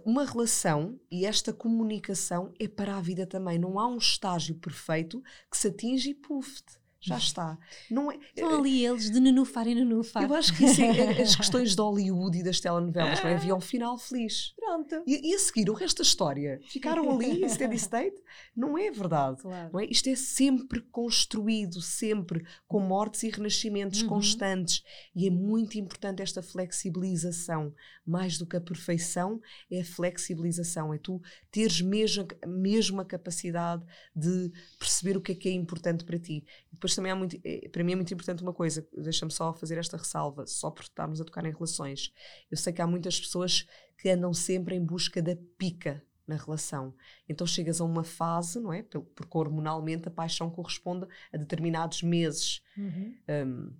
[0.04, 3.58] Uma relação e esta comunicação é para a vida também.
[3.58, 6.62] Não há um estágio perfeito que se atinge e puf,
[7.00, 7.58] já está.
[7.90, 10.22] Não é, Estão ali eles de nenufar e nenufar.
[10.22, 10.90] eu acho que isso é,
[11.22, 13.34] as questões de Hollywood e das telenovelas, não é?
[13.34, 14.52] Havia um final feliz.
[14.56, 15.02] Pronto.
[15.06, 16.60] E, e a seguir, o resto da história?
[16.68, 18.16] Ficaram ali em steady state?
[18.54, 19.40] Não é verdade.
[19.40, 19.70] Claro.
[19.72, 19.86] Não é?
[19.86, 24.08] Isto é sempre construído, sempre com mortes e renascimentos Uhum.
[24.08, 24.82] constantes.
[25.16, 27.74] E é muito importante esta flexibilização.
[28.06, 29.40] Mais do que a perfeição,
[29.70, 30.92] é a flexibilização.
[30.92, 31.20] É tu
[31.50, 33.82] teres mesmo, mesmo a capacidade
[34.14, 36.44] de perceber o que é que é importante para ti.
[36.70, 39.52] E depois também há muito, é, para mim é muito importante uma coisa, deixa-me só
[39.52, 42.12] fazer esta ressalva, só por estarmos a tocar em relações.
[42.50, 43.66] Eu sei que há muitas pessoas
[43.98, 46.94] que andam sempre em busca da pica na relação.
[47.28, 48.82] Então chegas a uma fase, não é?
[48.82, 52.62] Porque hormonalmente a paixão corresponde a determinados meses.
[52.76, 53.14] Uhum.
[53.28, 53.72] Hum,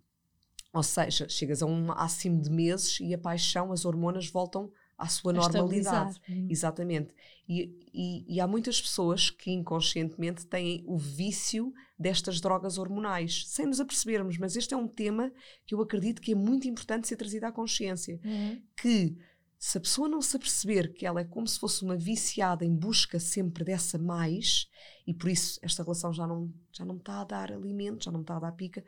[0.72, 5.08] ou seja, chegas a um máximo de meses e a paixão, as hormonas voltam à
[5.08, 6.20] sua A normalidade.
[6.28, 6.46] Uhum.
[6.50, 7.14] Exatamente.
[7.48, 13.66] E, e- e há muitas pessoas que inconscientemente têm o vício destas drogas hormonais, sem
[13.66, 15.30] nos apercebermos, mas este é um tema
[15.66, 18.62] que eu acredito que é muito importante ser trazido à consciência Uhum.
[18.74, 19.16] que
[19.58, 22.74] se a pessoa não se aperceber que ela é como se fosse uma viciada em
[22.74, 24.66] busca sempre dessa mais,
[25.06, 28.22] e por isso esta relação já não, já não está a dar alimento, já não
[28.22, 28.82] está a dar pica,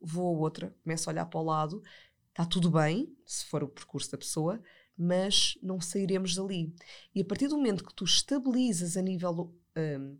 [0.00, 1.82] vou a outra, começo a olhar para o lado,
[2.28, 4.62] está tudo bem, se for o percurso da pessoa,
[4.96, 6.72] mas não sairemos dali.
[7.12, 10.16] E a partir do momento que tu estabilizas a nível hum,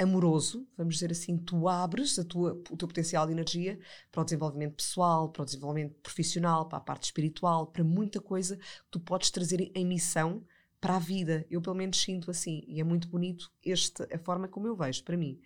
[0.00, 3.78] amoroso, vamos dizer assim, tu abres tua, o teu potencial de energia
[4.10, 8.56] para o desenvolvimento pessoal, para o desenvolvimento profissional, para a parte espiritual, para muita coisa
[8.56, 10.42] que tu podes trazer em missão
[10.80, 11.46] para a vida.
[11.50, 15.04] Eu pelo menos sinto assim, e é muito bonito este, a forma como eu vejo
[15.04, 15.38] para mim.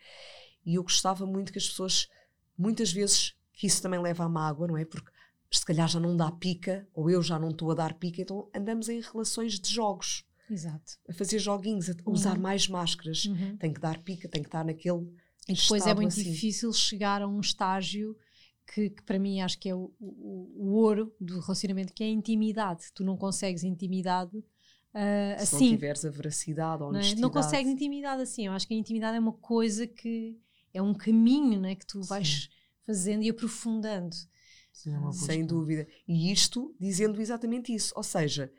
[0.65, 2.09] E eu gostava muito que as pessoas,
[2.57, 4.85] muitas vezes, que isso também leva à mágoa, não é?
[4.85, 5.11] Porque
[5.51, 8.49] se calhar já não dá pica, ou eu já não estou a dar pica, então
[8.55, 10.25] andamos em relações de jogos,
[10.55, 10.93] Exato.
[11.09, 12.43] a fazer joguinhos, a usar Uhum.
[12.43, 13.25] mais máscaras.
[13.27, 13.57] Uhum.
[13.57, 15.07] Tem que dar pica, tem que estar naquele.
[15.49, 16.23] E depois é muito assim.
[16.33, 18.17] difícil chegar a um estágio
[18.73, 22.07] que, que para mim acho que é o, o- o ouro do relacionamento, que é
[22.07, 22.85] a intimidade.
[22.95, 24.43] Tu não consegues intimidade
[24.95, 25.69] ah, Se não assim.
[25.71, 26.89] tiveres a veracidade, a não, é?
[26.91, 27.21] honestidade.
[27.21, 28.47] não consegues intimidade assim.
[28.47, 30.39] Eu acho que a intimidade é uma coisa que
[30.73, 32.49] é um caminho né, que tu vais
[32.87, 34.15] fazendo e aprofundando.
[34.73, 35.87] Sim, é boa Sem dúvida.
[36.09, 37.93] E isto dizendo exatamente isso.
[37.97, 38.51] Ou seja,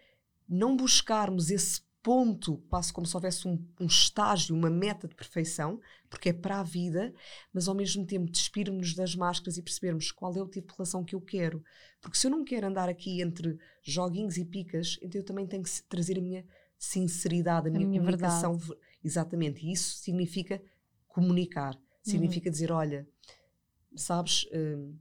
[0.48, 5.80] não buscarmos esse ponto, quase como se houvesse um, um estágio, uma meta de perfeição,
[6.08, 7.12] porque é para a vida,
[7.52, 11.04] mas ao mesmo tempo despirmos das máscaras e percebermos qual é o tipo de relação
[11.04, 11.64] que eu quero.
[12.00, 15.64] Porque se eu não quero andar aqui entre joguinhos e picas, então eu também tenho
[15.64, 16.46] que trazer a minha
[16.78, 18.56] sinceridade, a, minha, minha comunicação.
[18.56, 19.66] ver- Exatamente.
[19.66, 20.62] E isso significa
[21.08, 21.76] comunicar.
[22.04, 23.08] Significa dizer, olha,
[23.96, 24.96] sabes, hum,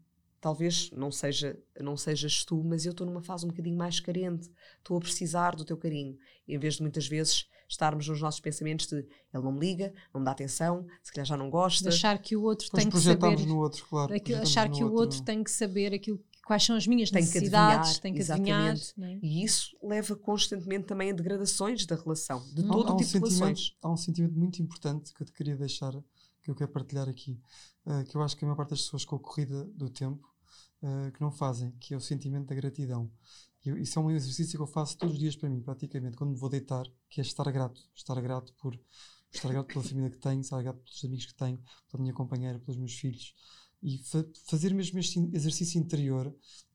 [0.44, 4.50] talvez não seja não sejas tu, mas eu estou numa fase um bocadinho mais carente,
[4.76, 8.86] estou a precisar do teu carinho, em vez de muitas vezes estarmos nos nossos pensamentos
[8.86, 11.88] de ele não me liga, não me dá atenção, se calhar já não gosta.
[11.88, 13.46] achar que o outro Depois tem que saber.
[13.46, 14.14] no outro, claro.
[14.14, 17.22] aquilo- achar no que o outro tem que saber aquilo, quais são as minhas Tem
[17.22, 18.72] que necessidades, adivinhar, tem que adivinhar.
[18.74, 19.24] exatamente.
[19.24, 19.26] é?
[19.26, 22.68] E isso leva constantemente também a degradações da relação, de Hum.
[22.68, 23.76] todo há, um tipo de sentimento, relações.
[23.82, 25.92] há um sentimento muito importante que eu te queria deixar,
[26.42, 27.40] que eu quero partilhar aqui,
[27.86, 30.28] eh, que eu acho que a maior parte das pessoas com a corrida do tempo
[30.84, 33.10] eh, que não fazem, que é o sentimento da gratidão.
[33.64, 36.30] Eu- isso é um exercício que eu faço todos os dias para mim, praticamente, quando
[36.32, 37.80] me vou deitar, que é estar grato.
[37.94, 38.78] Estar grato por
[39.32, 41.58] estar grato pela família que tenho, estar grato pelos amigos que tenho,
[41.90, 43.34] pela minha companheira, pelos meus filhos.
[43.82, 46.26] E fa- fazer mesmo este exercício interior,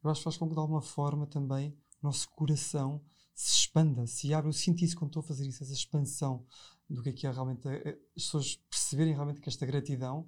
[0.03, 1.69] eu acho que faz com que de alguma forma também
[2.01, 3.01] o nosso coração
[3.33, 4.49] se expanda, se abra.
[4.49, 6.45] Eu sinto isso quando estou a fazer isso, essa expansão
[6.89, 10.27] do que é que é realmente a- a- as pessoas perceberem realmente que esta gratidão,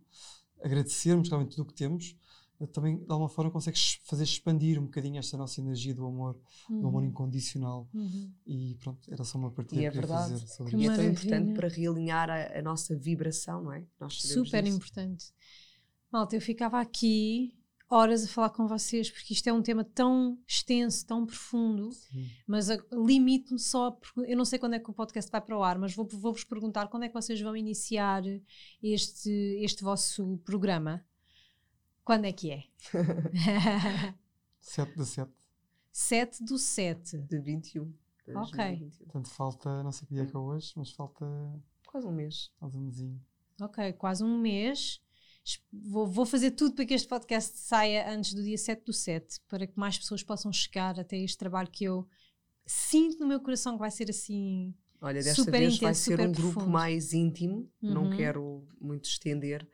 [0.63, 2.15] agradecermos realmente tudo o que temos,
[2.67, 6.39] também de alguma forma consegues fazer expandir um bocadinho esta nossa energia do amor,
[6.69, 7.89] do amor incondicional.
[7.93, 8.31] Uhum.
[8.45, 10.31] E pronto, era só uma partilha E é que queria verdade.
[10.33, 13.85] fazer sobre Que E é tão importante para realinhar a, a nossa vibração, não é?
[14.09, 14.75] Super disso.
[14.77, 15.25] importante.
[16.11, 17.55] Malta, eu ficava aqui
[17.89, 22.25] horas a falar com vocês, porque isto é um tema tão extenso, tão profundo, Sim.
[22.47, 23.87] mas limito-me só.
[23.89, 26.07] a Eu não sei quando é que o podcast vai para o ar, mas vou-
[26.07, 28.23] vou-vos perguntar quando é que vocês vão iniciar
[28.81, 29.29] este,
[29.61, 31.03] este vosso programa.
[32.03, 32.63] Quando é que é?
[34.59, 35.31] 7 de 7.
[35.91, 37.17] 7 do 7.
[37.19, 37.85] De 21.
[37.85, 38.55] de Ok.
[38.57, 39.05] 2021.
[39.05, 41.25] Portanto, falta, não sei que dia é que é hoje, mas falta
[41.87, 42.51] Quase um mês.
[42.59, 43.21] quase um mesinho.
[43.59, 45.01] Ok, quase um mês.
[45.71, 49.39] Vou, vou fazer tudo para que este podcast saia antes do dia 7 do 7,
[49.47, 52.07] para que mais pessoas possam chegar até este trabalho que eu
[52.65, 54.73] sinto no meu coração que vai ser assim.
[55.01, 56.71] Olha, desta Super vez vai intenso, ser super um grupo profundo.
[56.71, 58.09] mais íntimo, não Uhum.
[58.09, 59.67] quero muito estender.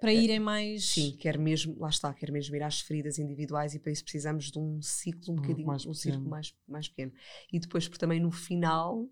[0.00, 0.84] Para irem mais.
[0.84, 4.50] Sim, quero mesmo, lá está, quero mesmo ir às feridas individuais e para isso precisamos
[4.50, 6.30] de um ciclo um grupo bocadinho, mais um círculo pequeno.
[6.30, 7.12] mais, mais pequeno.
[7.52, 9.08] E depois, porque também no final,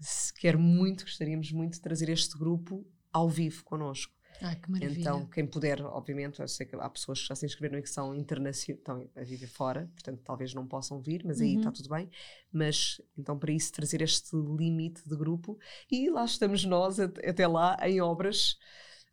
[0.00, 4.15] se quero muito, gostaríamos muito de trazer este grupo ao vivo connosco.
[4.42, 4.98] Ai, que maravilha.
[5.00, 7.88] Então, quem puder, obviamente, eu sei que há pessoas que já se inscreveram e que
[7.88, 11.56] são internacionais, estão a viver fora, portanto, talvez não possam vir, mas aí Uhum.
[11.56, 12.10] está tudo bem.
[12.52, 15.58] Mas, então, para isso, trazer este limite de grupo
[15.90, 18.58] e lá estamos nós, at- até lá, em obras,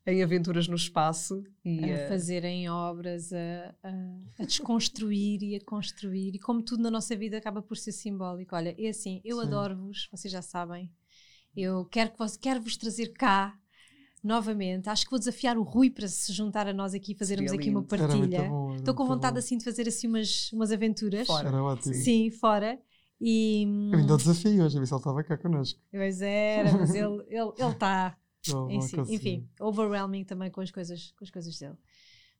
[0.06, 5.62] em aventuras no espaço e a eh, fazerem obras, a, a- a desconstruir e a
[5.66, 6.36] construir.
[6.36, 8.56] E como tudo na nossa vida acaba por ser simbólico.
[8.56, 10.92] Olha, é assim, eu adoro-vos, vocês já sabem.
[11.56, 13.58] Eu quero, que vos, quero vos trazer cá
[14.24, 14.90] novamente.
[14.90, 17.62] Acho que vou desafiar o Rui para se juntar a nós aqui e fazermos Seria
[17.62, 17.96] aqui uma lindo.
[17.98, 18.50] Muito partilha.
[18.50, 18.76] bom.
[18.76, 19.40] Estou com vontade bom.
[19.40, 21.28] assim de fazer assim umas, umas aventuras.
[21.28, 21.50] Fora.
[21.50, 21.94] Era ótimo.
[21.94, 22.80] Sim, fora.
[23.20, 23.64] E.
[23.92, 25.80] Eu ainda o desafio hoje, a ver se ele estava cá connosco.
[25.92, 27.18] Pois era, mas ele está.
[27.30, 28.18] Ele, ele tá.
[28.42, 29.14] Si.
[29.16, 31.78] Enfim, overwhelming também com as coisas, com as coisas dele.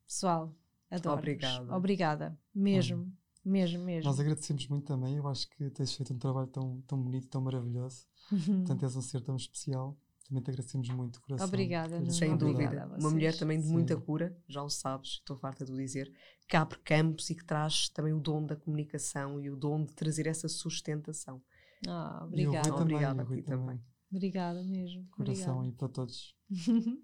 [0.06, 0.54] Pessoal,
[0.92, 1.20] adoro.
[1.20, 1.76] Obrigada.
[1.76, 2.40] Obrigada.
[2.54, 3.10] Mesmo,
[3.46, 4.10] mesmo, mesmo.
[4.10, 5.16] Nós agradecemos muito também.
[5.16, 8.06] Eu acho que tens feito um trabalho tão, tão bonito, tão maravilhoso.
[8.30, 8.58] Uhum.
[8.68, 9.98] Portanto, és um ser tão especial.
[10.28, 11.48] Também te agradecemos muito, coração.
[11.48, 12.12] Obrigada, Nuno.
[12.12, 12.90] sem dúvida.
[12.98, 13.74] Uma mulher também de Sim.
[13.74, 16.12] muita cura, já o sabes, estou farta de o dizer,
[16.48, 19.94] que abre campos e que traz também o dom da comunicação e o dom de
[19.94, 21.42] trazer essa sustentação.
[21.88, 22.70] Ah, obrigada.
[22.70, 23.82] Também, Obrigada a Rui ti também.
[24.10, 25.08] Obrigada mesmo.
[25.10, 25.62] Coração Obrigada.
[25.62, 26.36] aí para todos.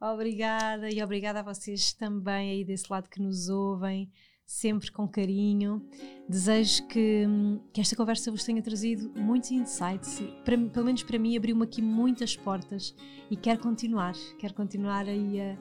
[0.00, 4.10] obrigada e obrigada a vocês também aí desse lado que nos ouvem,
[4.46, 5.86] sempre com carinho.
[6.28, 7.26] Desejo que,
[7.72, 11.82] que esta conversa vos tenha trazido muitos insights, para, pelo menos para mim abriu-me aqui
[11.82, 12.94] muitas portas
[13.30, 15.58] e quero continuar, quero continuar aí a,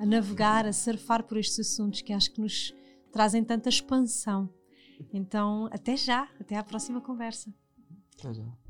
[0.00, 2.74] a navegar, a surfar por estes assuntos que acho que nos
[3.10, 4.48] trazem tanta expansão.
[5.12, 7.52] Então, até já, até à próxima conversa.
[8.18, 8.65] Até já.